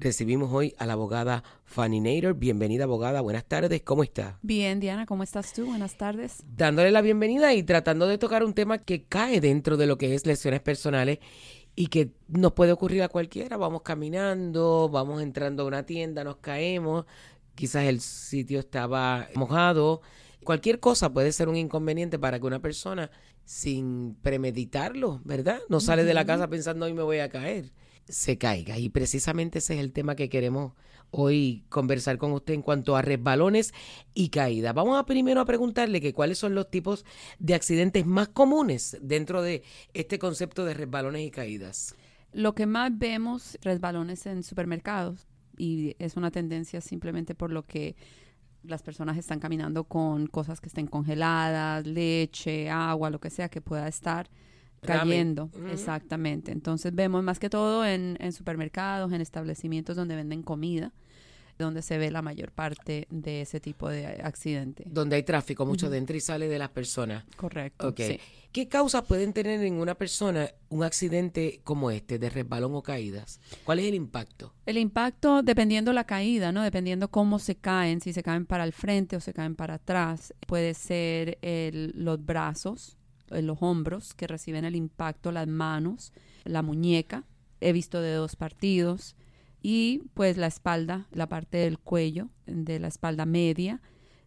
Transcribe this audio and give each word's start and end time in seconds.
Recibimos 0.00 0.52
hoy 0.52 0.74
a 0.78 0.86
la 0.86 0.92
abogada 0.92 1.42
Fanny 1.64 1.98
Nader. 1.98 2.34
Bienvenida, 2.34 2.84
abogada. 2.84 3.20
Buenas 3.20 3.44
tardes. 3.44 3.82
¿Cómo 3.82 4.04
está? 4.04 4.38
Bien, 4.42 4.78
Diana, 4.78 5.06
¿cómo 5.06 5.24
estás 5.24 5.52
tú? 5.52 5.66
Buenas 5.66 5.96
tardes. 5.96 6.44
Dándole 6.56 6.92
la 6.92 7.00
bienvenida 7.00 7.52
y 7.52 7.64
tratando 7.64 8.06
de 8.06 8.16
tocar 8.16 8.44
un 8.44 8.54
tema 8.54 8.78
que 8.78 9.02
cae 9.02 9.40
dentro 9.40 9.76
de 9.76 9.88
lo 9.88 9.98
que 9.98 10.14
es 10.14 10.24
lesiones 10.24 10.60
personales 10.60 11.18
y 11.74 11.88
que 11.88 12.12
nos 12.28 12.52
puede 12.52 12.70
ocurrir 12.70 13.02
a 13.02 13.08
cualquiera. 13.08 13.56
Vamos 13.56 13.82
caminando, 13.82 14.88
vamos 14.88 15.20
entrando 15.20 15.64
a 15.64 15.66
una 15.66 15.84
tienda, 15.84 16.22
nos 16.22 16.36
caemos, 16.36 17.04
quizás 17.56 17.86
el 17.86 18.00
sitio 18.00 18.60
estaba 18.60 19.26
mojado. 19.34 20.00
Cualquier 20.44 20.78
cosa 20.78 21.12
puede 21.12 21.32
ser 21.32 21.48
un 21.48 21.56
inconveniente 21.56 22.20
para 22.20 22.38
que 22.38 22.46
una 22.46 22.60
persona, 22.60 23.10
sin 23.44 24.14
premeditarlo, 24.22 25.20
¿verdad? 25.24 25.58
No 25.68 25.80
sale 25.80 26.04
de 26.04 26.14
la 26.14 26.24
casa 26.24 26.46
pensando 26.46 26.86
hoy 26.86 26.94
me 26.94 27.02
voy 27.02 27.18
a 27.18 27.28
caer 27.28 27.72
se 28.08 28.38
caiga. 28.38 28.78
Y 28.78 28.88
precisamente 28.88 29.58
ese 29.58 29.74
es 29.74 29.80
el 29.80 29.92
tema 29.92 30.16
que 30.16 30.28
queremos 30.28 30.72
hoy 31.10 31.64
conversar 31.68 32.18
con 32.18 32.32
usted 32.32 32.54
en 32.54 32.62
cuanto 32.62 32.96
a 32.96 33.02
resbalones 33.02 33.72
y 34.14 34.28
caídas. 34.28 34.74
Vamos 34.74 34.98
a 34.98 35.06
primero 35.06 35.40
a 35.40 35.46
preguntarle 35.46 36.00
que 36.00 36.12
cuáles 36.12 36.38
son 36.38 36.54
los 36.54 36.70
tipos 36.70 37.04
de 37.38 37.54
accidentes 37.54 38.06
más 38.06 38.28
comunes 38.28 38.96
dentro 39.00 39.42
de 39.42 39.62
este 39.94 40.18
concepto 40.18 40.64
de 40.64 40.74
resbalones 40.74 41.26
y 41.26 41.30
caídas. 41.30 41.94
Lo 42.32 42.54
que 42.54 42.66
más 42.66 42.96
vemos 42.96 43.58
resbalones 43.62 44.26
en 44.26 44.42
supermercados 44.42 45.26
y 45.56 45.96
es 45.98 46.16
una 46.16 46.30
tendencia 46.30 46.80
simplemente 46.80 47.34
por 47.34 47.50
lo 47.50 47.66
que 47.66 47.96
las 48.62 48.82
personas 48.82 49.16
están 49.16 49.40
caminando 49.40 49.84
con 49.84 50.26
cosas 50.26 50.60
que 50.60 50.68
estén 50.68 50.86
congeladas, 50.86 51.86
leche, 51.86 52.68
agua, 52.68 53.08
lo 53.08 53.20
que 53.20 53.30
sea 53.30 53.48
que 53.48 53.60
pueda 53.60 53.88
estar 53.88 54.28
cayendo, 54.80 55.50
exactamente. 55.70 56.52
Entonces 56.52 56.94
vemos 56.94 57.22
más 57.22 57.38
que 57.38 57.50
todo 57.50 57.84
en, 57.84 58.16
en, 58.20 58.32
supermercados, 58.32 59.12
en 59.12 59.20
establecimientos 59.20 59.96
donde 59.96 60.16
venden 60.16 60.42
comida, 60.42 60.92
donde 61.58 61.82
se 61.82 61.98
ve 61.98 62.10
la 62.10 62.22
mayor 62.22 62.52
parte 62.52 63.06
de 63.10 63.42
ese 63.42 63.60
tipo 63.60 63.88
de 63.88 64.06
accidente. 64.22 64.84
Donde 64.86 65.16
hay 65.16 65.22
tráfico, 65.22 65.66
mucho 65.66 65.90
de 65.90 65.98
entra 65.98 66.16
y 66.16 66.20
sale 66.20 66.48
de 66.48 66.58
las 66.58 66.70
personas. 66.70 67.24
Correcto. 67.36 67.88
Okay. 67.88 68.20
¿Qué 68.52 68.66
causas 68.66 69.04
pueden 69.04 69.32
tener 69.32 69.62
en 69.62 69.74
una 69.74 69.94
persona 69.94 70.48
un 70.70 70.82
accidente 70.82 71.60
como 71.64 71.90
este, 71.90 72.18
de 72.18 72.30
resbalón 72.30 72.74
o 72.74 72.82
caídas? 72.82 73.40
¿Cuál 73.64 73.80
es 73.80 73.86
el 73.86 73.94
impacto? 73.94 74.54
El 74.64 74.78
impacto, 74.78 75.42
dependiendo 75.42 75.92
la 75.92 76.04
caída, 76.04 76.50
¿no? 76.50 76.62
Dependiendo 76.62 77.10
cómo 77.10 77.38
se 77.38 77.56
caen, 77.56 78.00
si 78.00 78.12
se 78.12 78.22
caen 78.22 78.46
para 78.46 78.64
el 78.64 78.72
frente 78.72 79.16
o 79.16 79.20
se 79.20 79.34
caen 79.34 79.54
para 79.54 79.74
atrás, 79.74 80.32
puede 80.46 80.72
ser 80.74 81.38
el, 81.42 81.92
los 81.94 82.24
brazos, 82.24 82.97
los 83.30 83.58
hombros 83.60 84.14
que 84.14 84.26
reciben 84.26 84.64
el 84.64 84.76
impacto, 84.76 85.32
las 85.32 85.46
manos, 85.46 86.12
la 86.44 86.62
muñeca. 86.62 87.24
He 87.60 87.72
visto 87.72 88.00
de 88.00 88.12
dos 88.12 88.36
partidos 88.36 89.16
y 89.62 90.02
pues 90.14 90.36
la 90.36 90.46
espalda, 90.46 91.06
la 91.10 91.28
parte 91.28 91.58
del 91.58 91.78
cuello, 91.78 92.28
de 92.46 92.78
la 92.78 92.88
espalda 92.88 93.26
media 93.26 93.80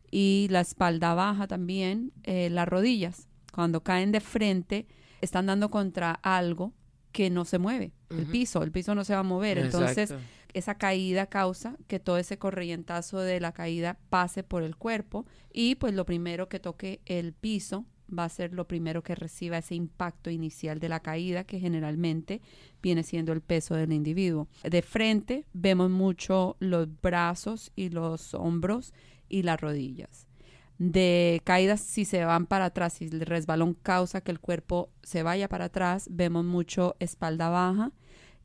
y 0.10 0.48
la 0.50 0.62
espalda 0.62 1.14
baja 1.14 1.48
también, 1.48 2.12
eh, 2.24 2.50
las 2.50 2.68
rodillas. 2.68 3.28
Cuando 3.54 3.84
caen 3.84 4.12
de 4.12 4.20
frente, 4.20 4.88
están 5.22 5.46
dando 5.46 5.70
contra 5.70 6.12
algo 6.12 6.74
que 7.12 7.30
no 7.30 7.46
se 7.46 7.60
mueve, 7.60 7.94
el 8.10 8.26
piso, 8.26 8.64
el 8.64 8.72
piso 8.72 8.96
no 8.96 9.04
se 9.04 9.14
va 9.14 9.20
a 9.20 9.24
mover. 9.24 9.58
Entonces, 9.58 10.14
esa 10.54 10.76
caída 10.76 11.28
causa 11.28 11.76
que 11.88 12.00
todo 12.00 12.18
ese 12.18 12.38
corrientazo 12.38 13.20
de 13.20 13.40
la 13.40 13.52
caída 13.54 13.98
pase 14.10 14.44
por 14.44 14.64
el 14.64 14.76
cuerpo 14.76 15.26
y 15.52 15.76
pues 15.76 15.94
lo 15.94 16.06
primero 16.06 16.50
que 16.50 16.60
toque 16.60 17.02
el 17.06 17.34
piso 17.34 17.86
va 18.18 18.26
a 18.26 18.30
ser 18.30 18.54
lo 18.54 18.68
primero 18.68 19.04
que 19.04 19.16
reciba 19.16 19.58
ese 19.58 19.76
impacto 19.76 20.30
inicial 20.30 20.80
de 20.80 20.90
la 20.90 21.00
caída, 21.00 21.44
que 21.44 21.60
generalmente 21.60 22.42
viene 22.82 23.04
siendo 23.04 23.34
el 23.34 23.42
peso 23.42 23.76
del 23.76 23.94
individuo. 23.94 24.48
De 24.64 24.82
frente 24.82 25.46
vemos 25.54 25.90
mucho 25.90 26.58
los 26.60 26.88
brazos 27.02 27.72
y 27.76 27.90
los 27.90 28.34
hombros 28.34 28.94
y 29.30 29.44
las 29.44 29.60
rodillas. 29.60 30.28
De 30.78 31.42
caídas, 31.44 31.80
si 31.82 32.06
se 32.06 32.26
van 32.26 32.48
para 32.48 32.66
atrás, 32.66 32.94
si 32.94 33.06
el 33.06 33.22
resbalón 33.22 33.76
causa 33.76 34.22
que 34.22 34.32
el 34.32 34.40
cuerpo 34.40 34.90
se 35.04 35.22
vaya 35.22 35.48
para 35.48 35.66
atrás, 35.66 36.08
vemos 36.10 36.44
mucho 36.44 36.96
espalda 37.00 37.50
baja 37.50 37.92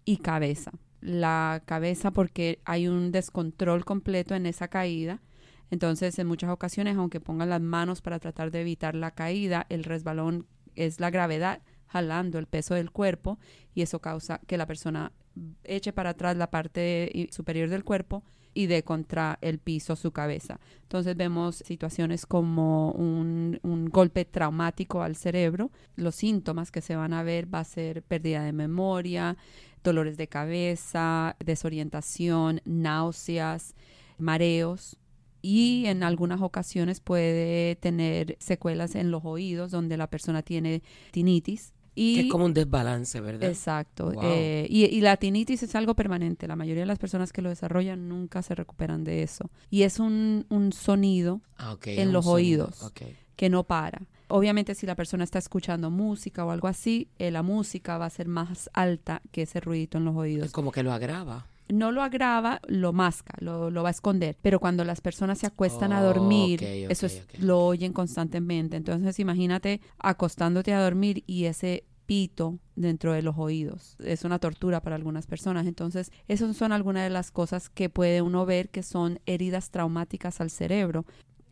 y 0.05 0.19
cabeza. 0.19 0.73
La 1.01 1.63
cabeza 1.65 2.11
porque 2.11 2.61
hay 2.65 2.89
un 2.89 3.11
descontrol 3.11 3.85
completo 3.85 4.35
en 4.35 4.47
esa 4.47 4.69
caída 4.69 5.23
entonces, 5.71 6.19
en 6.19 6.27
muchas 6.27 6.51
ocasiones, 6.51 6.97
aunque 6.97 7.21
pongan 7.21 7.51
las 7.51 7.61
manos 7.61 8.01
para 8.01 8.19
tratar 8.19 8.51
de 8.51 8.61
evitar 8.61 8.95
la 8.95 9.13
caída, 9.13 9.67
el 9.69 9.85
resbalón 9.85 10.47
es 10.75 11.01
la 11.01 11.11
gravedad 11.11 11.63
jalando 11.87 12.39
el 12.39 12.47
peso 12.47 12.75
del 12.75 12.91
cuerpo 12.91 13.39
y 13.75 13.83
eso 13.83 14.01
causa 14.01 14.41
que 14.47 14.57
la 14.57 14.67
persona 14.67 15.13
eche 15.65 15.93
para 15.93 16.11
atrás 16.11 16.37
la 16.37 16.51
parte 16.51 17.29
superior 17.31 17.69
del 17.69 17.85
cuerpo 17.85 18.23
y 18.55 18.67
de 18.67 18.83
contra 18.83 19.39
el 19.43 19.59
piso 19.59 19.97
su 19.97 20.13
cabeza. 20.13 20.59
Entonces 20.83 21.15
vemos 21.15 21.57
situaciones 21.57 22.25
como 22.25 22.93
un, 22.93 23.61
un, 23.63 23.87
golpe 23.87 24.25
traumático 24.25 25.03
al 25.03 25.15
cerebro. 25.15 25.71
Los 25.95 26.15
síntomas 26.15 26.71
que 26.71 26.81
se 26.81 26.97
van 26.97 27.13
a 27.13 27.23
ver 27.23 27.53
va 27.53 27.61
a 27.61 27.65
ser 27.65 28.03
pérdida 28.03 28.43
de 28.43 28.55
memoria, 28.55 29.37
dolores 29.85 30.17
de 30.17 30.29
cabeza, 30.29 31.37
desorientación, 31.39 32.63
náuseas, 32.65 33.75
mareos, 34.17 34.97
y 35.47 35.87
en 35.87 36.03
algunas 36.03 36.43
ocasiones 36.43 36.99
puede 36.99 37.77
tener 37.77 38.37
secuelas 38.41 38.97
en 38.97 39.13
los 39.13 39.25
oídos 39.25 39.71
donde 39.71 39.97
la 39.97 40.09
persona 40.09 40.43
tiene 40.43 40.83
tinitis. 41.13 41.73
Y, 41.95 42.19
es 42.19 42.33
como 42.33 42.47
un 42.47 42.53
desbalance, 42.53 43.21
¿verdad? 43.21 43.49
Exacto. 43.49 44.13
Eh, 44.25 44.67
y, 44.69 45.01
la 45.03 45.17
tinitis 45.17 45.63
es 45.63 45.77
algo 45.77 45.95
permanente. 45.95 46.49
La 46.49 46.57
mayoría 46.57 46.83
de 46.83 46.87
las 46.87 46.99
personas 46.99 47.33
que 47.33 47.43
lo 47.43 47.49
desarrollan 47.49 48.09
nunca 48.09 48.43
se 48.43 48.57
recuperan 48.57 49.05
de 49.05 49.23
eso. 49.23 49.49
Y 49.71 49.83
es 49.83 50.01
un, 50.01 50.47
un 50.49 50.73
sonido 50.73 51.41
ah, 51.59 51.77
en 51.85 52.13
los 52.13 52.27
oídos 52.27 52.93
que 53.37 53.49
no 53.49 53.63
para. 53.63 54.03
Obviamente 54.27 54.75
si 54.75 54.85
la 54.85 54.97
persona 54.97 55.23
está 55.23 55.39
escuchando 55.39 55.91
música 55.91 56.45
o 56.45 56.51
algo 56.51 56.67
así, 56.67 57.09
eh, 57.21 57.31
la 57.31 57.45
música 57.45 57.99
va 57.99 58.07
a 58.07 58.11
ser 58.11 58.27
más 58.27 58.69
alta 58.73 59.23
que 59.31 59.43
ese 59.43 59.61
ruidito 59.61 59.99
en 59.99 60.07
los 60.07 60.17
oídos. 60.17 60.47
Es 60.47 60.53
como 60.53 60.73
que 60.73 60.83
lo 60.83 60.93
agrava 60.93 61.47
no 61.69 61.93
lo 61.93 62.03
agrava, 62.03 62.61
lo 62.67 62.93
masca, 62.93 63.35
lo, 63.41 63.71
va 63.71 63.89
a 63.89 63.91
esconder. 63.91 64.37
Pero 64.43 64.61
cuando 64.61 64.85
las 64.85 65.01
personas 65.01 65.39
se 65.39 65.47
acuestan 65.47 65.93
a 65.93 66.03
dormir, 66.03 66.63
eso 66.63 67.07
es, 67.07 67.23
lo 67.39 67.65
oyen 67.65 67.93
constantemente. 67.93 68.77
Entonces 68.77 69.19
imagínate 69.19 69.81
acostándote 69.99 70.73
a 70.73 70.83
dormir 70.83 71.25
y 71.27 71.45
ese 71.45 71.85
pito 72.07 72.59
dentro 72.77 73.13
de 73.13 73.23
los 73.23 73.37
oídos. 73.37 73.97
Es 73.99 74.25
una 74.25 74.39
tortura 74.39 74.81
para 74.81 74.97
algunas 74.97 75.27
personas. 75.27 75.67
Entonces, 75.67 76.13
esas 76.29 76.57
son 76.57 76.73
algunas 76.73 77.03
de 77.03 77.11
las 77.11 77.31
cosas 77.31 77.69
que 77.69 77.91
puede 77.91 78.23
uno 78.23 78.47
ver 78.47 78.71
que 78.71 78.83
son 78.83 79.21
heridas 79.27 79.71
traumáticas 79.71 80.41
al 80.41 80.51
cerebro. 80.51 81.05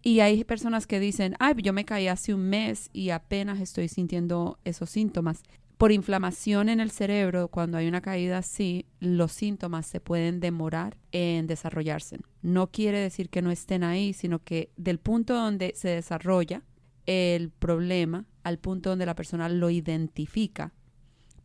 Y 0.03 0.21
hay 0.21 0.45
personas 0.45 0.87
que 0.87 1.01
dicen, 1.01 1.35
ay, 1.41 1.55
yo 1.63 1.73
me 1.73 1.85
caí 1.85 2.09
hace 2.09 2.35
un 2.35 2.49
mes 2.49 2.91
y 2.93 3.11
apenas 3.11 3.61
estoy 3.61 3.89
sintiendo 3.89 4.59
esos 4.65 4.91
síntomas 4.91 5.43
por 5.79 5.93
inflamación 5.93 6.69
en 6.69 6.81
el 6.81 6.91
cerebro, 6.91 7.49
cuando 7.49 7.79
hay 7.79 7.89
una 7.89 8.01
caída 8.01 8.39
así, 8.39 8.87
los 9.01 9.33
síntomas 9.33 9.87
se 9.87 10.01
pueden 10.01 10.41
demorar 10.41 10.97
en 11.11 11.47
desarrollarse. 11.47 12.19
No 12.43 12.71
quiere 12.71 12.99
decir 12.99 13.29
que 13.29 13.43
no 13.43 13.51
estén 13.51 13.83
ahí, 13.83 14.13
sino 14.13 14.43
que 14.43 14.71
del 14.77 14.99
punto 14.99 15.35
donde 15.35 15.73
se 15.77 15.89
desarrolla 15.89 16.63
el 17.07 17.51
problema 17.51 18.25
al 18.45 18.59
punto 18.59 18.91
donde 18.91 19.07
la 19.07 19.17
persona 19.17 19.49
lo 19.49 19.71
identifica, 19.71 20.73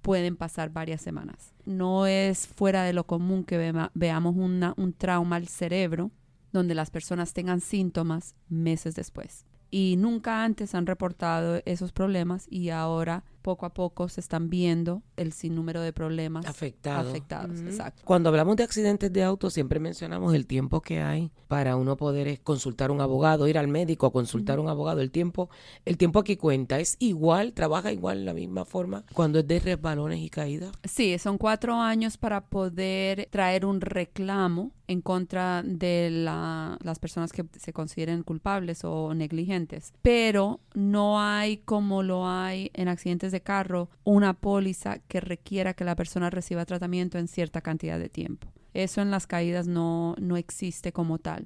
pueden 0.02 0.38
pasar 0.38 0.70
varias 0.70 1.02
semanas. 1.02 1.54
No 1.66 2.06
es 2.06 2.48
fuera 2.48 2.84
de 2.84 2.94
lo 2.94 3.06
común 3.06 3.44
que 3.44 3.74
veamos 3.94 4.36
un 4.36 4.94
trauma 4.98 5.38
al 5.38 5.48
cerebro 5.48 6.12
donde 6.52 6.76
las 6.76 6.92
personas 6.92 7.34
tengan 7.34 7.62
síntomas 7.62 8.36
meses 8.48 8.96
después 8.96 9.46
y 9.72 9.96
nunca 9.98 10.44
antes 10.44 10.74
han 10.76 10.86
reportado 10.86 11.62
esos 11.66 11.92
problemas 11.92 12.48
y 12.50 12.70
ahora 12.70 13.24
poco 13.42 13.66
a 13.66 13.74
poco 13.74 14.10
se 14.10 14.22
están 14.22 14.50
viendo 14.50 15.02
el 15.18 15.34
sinnúmero 15.34 15.82
de 15.82 15.94
problemas 15.94 16.46
afectados. 16.46 17.14
exacto. 17.16 18.04
Cuando 18.06 18.30
hablamos 18.30 18.56
de 18.56 18.64
accidentes 18.64 19.12
de 19.12 19.24
auto 19.24 19.50
siempre 19.50 19.80
mencionamos 19.80 20.34
el 20.34 20.48
tiempo 20.48 20.82
que 20.82 21.02
hay 21.02 21.32
para 21.48 21.76
uno 21.76 21.98
poder 21.98 22.42
consultar 22.42 22.92
un 22.92 23.02
abogado, 23.02 23.48
ir 23.48 23.58
al 23.58 23.68
médico 23.68 24.06
a 24.06 24.12
consultar 24.12 24.60
un 24.60 24.70
abogado. 24.70 25.02
El 25.02 25.12
tiempo, 25.12 25.50
el 25.86 25.98
tiempo 25.98 26.20
aquí 26.20 26.38
cuenta 26.38 26.80
es 26.80 26.96
igual, 27.00 27.54
trabaja 27.54 27.92
igual 27.92 28.26
la 28.26 28.34
misma 28.34 28.66
forma 28.66 29.04
cuando 29.14 29.40
es 29.40 29.48
de 29.48 29.60
resbalones 29.60 30.20
y 30.20 30.30
caídas. 30.30 30.72
Sí, 30.84 31.18
son 31.18 31.38
cuatro 31.38 31.76
años 31.76 32.18
para 32.18 32.46
poder 32.48 33.28
traer 33.32 33.66
un 33.66 33.82
reclamo 33.82 34.72
en 34.90 35.02
contra 35.02 35.62
de 35.64 36.10
las 36.10 37.00
personas 37.00 37.32
que 37.32 37.46
se 37.60 37.74
consideren 37.74 38.24
culpables 38.24 38.84
o 38.84 39.14
negligentes. 39.14 39.94
Pero 40.02 40.62
no 40.74 41.22
hay 41.22 41.58
como 41.58 42.02
lo 42.02 42.28
hay 42.28 42.72
en 42.74 42.88
accidentes 42.88 43.32
de 43.32 43.39
carro 43.42 43.90
una 44.04 44.34
póliza 44.34 45.00
que 45.08 45.22
requiera 45.22 45.74
que 45.74 45.84
la 45.84 45.96
persona 45.96 46.30
reciba 46.30 46.66
tratamiento 46.66 47.18
en 47.18 47.28
cierta 47.28 47.62
cantidad 47.62 48.00
de 48.00 48.10
tiempo. 48.10 48.52
Eso 48.74 49.02
en 49.02 49.10
las 49.10 49.26
caídas 49.26 49.68
no, 49.68 50.16
no 50.20 50.38
existe 50.38 50.92
como 50.94 51.18
tal. 51.18 51.46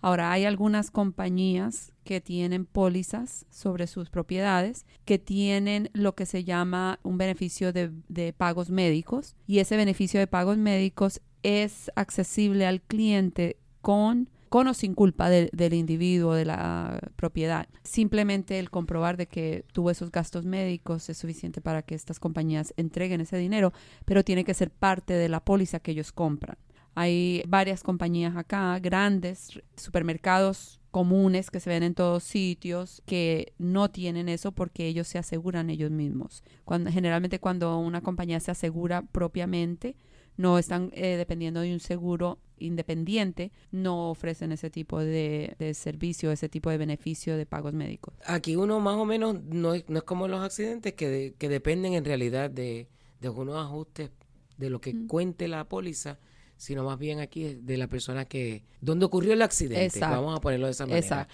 Ahora, 0.00 0.30
hay 0.30 0.44
algunas 0.44 0.90
compañías 0.90 1.92
que 2.04 2.20
tienen 2.20 2.66
pólizas 2.66 3.46
sobre 3.50 3.86
sus 3.86 4.10
propiedades, 4.10 4.86
que 5.04 5.18
tienen 5.18 5.90
lo 5.92 6.14
que 6.14 6.24
se 6.24 6.44
llama 6.44 7.00
un 7.02 7.18
beneficio 7.18 7.72
de, 7.72 7.90
de 8.08 8.32
pagos 8.32 8.70
médicos 8.70 9.34
y 9.46 9.58
ese 9.58 9.76
beneficio 9.76 10.20
de 10.20 10.26
pagos 10.26 10.56
médicos 10.56 11.20
es 11.42 11.90
accesible 11.96 12.66
al 12.66 12.80
cliente 12.80 13.56
con 13.80 14.30
con 14.52 14.68
o 14.68 14.74
sin 14.74 14.92
culpa 14.92 15.30
del 15.30 15.72
individuo, 15.72 16.34
de 16.34 16.44
la 16.44 17.00
propiedad. 17.16 17.66
Simplemente 17.84 18.58
el 18.58 18.68
comprobar 18.68 19.16
de 19.16 19.26
que 19.26 19.64
tuvo 19.72 19.90
esos 19.90 20.12
gastos 20.12 20.44
médicos 20.44 21.08
es 21.08 21.16
suficiente 21.16 21.62
para 21.62 21.80
que 21.80 21.94
estas 21.94 22.20
compañías 22.20 22.74
entreguen 22.76 23.22
ese 23.22 23.38
dinero, 23.38 23.72
pero 24.04 24.24
tiene 24.24 24.44
que 24.44 24.52
ser 24.52 24.70
parte 24.70 25.14
de 25.14 25.30
la 25.30 25.40
póliza 25.40 25.80
que 25.80 25.92
ellos 25.92 26.12
compran. 26.12 26.58
Hay 26.94 27.42
varias 27.48 27.82
compañías 27.82 28.36
acá, 28.36 28.78
grandes, 28.78 29.58
supermercados 29.74 30.82
comunes 30.90 31.50
que 31.50 31.58
se 31.58 31.70
ven 31.70 31.82
en 31.82 31.94
todos 31.94 32.22
sitios 32.22 33.02
que 33.06 33.54
no 33.56 33.90
tienen 33.90 34.28
eso 34.28 34.52
porque 34.52 34.86
ellos 34.86 35.08
se 35.08 35.16
aseguran 35.16 35.70
ellos 35.70 35.90
mismos. 35.90 36.44
Generalmente 36.90 37.40
cuando 37.40 37.78
una 37.78 38.02
compañía 38.02 38.38
se 38.38 38.50
asegura 38.50 39.00
propiamente, 39.00 39.96
no 40.36 40.58
están 40.58 40.90
eh, 40.92 41.16
dependiendo 41.16 41.60
de 41.60 41.72
un 41.72 41.80
seguro 41.80 42.38
independiente, 42.62 43.52
no 43.70 44.10
ofrecen 44.10 44.52
ese 44.52 44.70
tipo 44.70 45.00
de, 45.00 45.56
servicio, 45.74 46.32
ese 46.32 46.48
tipo 46.48 46.70
de 46.70 46.78
beneficio 46.78 47.36
de 47.36 47.46
pagos 47.46 47.72
médicos. 47.72 48.14
Aquí 48.26 48.56
uno 48.56 48.80
más 48.80 48.96
o 48.96 49.04
menos 49.04 49.42
no 49.44 49.74
es, 49.74 49.88
no 49.88 49.98
es 49.98 50.04
como 50.04 50.28
los 50.28 50.40
accidentes 50.42 50.94
que, 50.94 51.34
que 51.38 51.48
dependen 51.48 51.94
en 51.94 52.04
realidad 52.04 52.50
de, 52.50 52.88
de 53.20 53.28
algunos 53.28 53.56
ajustes 53.56 54.10
de 54.56 54.70
lo 54.70 54.80
que 54.80 55.06
cuente 55.06 55.48
la 55.48 55.68
póliza 55.68 56.18
sino 56.62 56.84
más 56.84 56.96
bien 56.96 57.18
aquí 57.18 57.56
de 57.60 57.76
la 57.76 57.88
persona 57.88 58.24
que... 58.26 58.62
¿Dónde 58.80 59.04
ocurrió 59.04 59.32
el 59.32 59.42
accidente? 59.42 59.98
Vamos 59.98 60.38
a 60.38 60.40
ponerlo 60.40 60.66
de 60.66 60.70
esa 60.70 60.86
manera. 60.86 61.26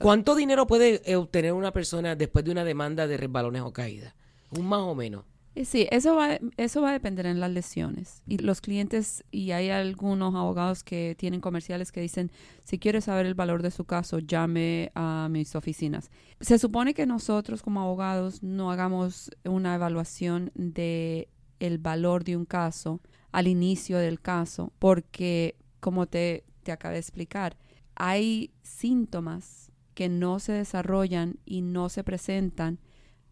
¿Cuánto 0.00 0.34
dinero 0.34 0.66
puede 0.66 1.00
eh, 1.04 1.14
obtener 1.14 1.52
una 1.52 1.72
persona 1.72 2.16
después 2.16 2.44
de 2.44 2.50
una 2.50 2.64
demanda 2.64 3.06
de 3.06 3.16
resbalones 3.16 3.62
o 3.62 3.72
caídas? 3.72 4.12
Un 4.50 4.66
más 4.66 4.80
o 4.80 4.96
menos. 4.96 5.24
Sí, 5.64 5.86
eso 5.90 6.16
va, 6.16 6.38
eso 6.56 6.80
va 6.80 6.90
a 6.90 6.92
depender 6.92 7.26
en 7.26 7.38
las 7.38 7.50
lesiones. 7.50 8.22
Y 8.26 8.38
los 8.38 8.62
clientes, 8.62 9.22
y 9.30 9.50
hay 9.50 9.68
algunos 9.68 10.34
abogados 10.34 10.82
que 10.82 11.14
tienen 11.18 11.42
comerciales 11.42 11.92
que 11.92 12.00
dicen, 12.00 12.32
si 12.64 12.78
quiere 12.78 13.02
saber 13.02 13.26
el 13.26 13.34
valor 13.34 13.62
de 13.62 13.70
su 13.70 13.84
caso, 13.84 14.18
llame 14.18 14.90
a 14.94 15.28
mis 15.30 15.54
oficinas. 15.54 16.10
Se 16.40 16.58
supone 16.58 16.94
que 16.94 17.04
nosotros 17.04 17.62
como 17.62 17.82
abogados 17.82 18.42
no 18.42 18.72
hagamos 18.72 19.30
una 19.44 19.74
evaluación 19.74 20.50
de 20.54 21.28
el 21.60 21.78
valor 21.78 22.24
de 22.24 22.36
un 22.36 22.46
caso 22.46 23.00
al 23.30 23.46
inicio 23.46 23.98
del 23.98 24.20
caso, 24.20 24.72
porque 24.78 25.56
como 25.80 26.06
te, 26.06 26.44
te 26.62 26.72
acabé 26.72 26.94
de 26.94 27.00
explicar, 27.00 27.58
hay 27.94 28.52
síntomas 28.62 29.70
que 29.94 30.08
no 30.08 30.38
se 30.38 30.52
desarrollan 30.52 31.38
y 31.44 31.60
no 31.60 31.90
se 31.90 32.04
presentan 32.04 32.78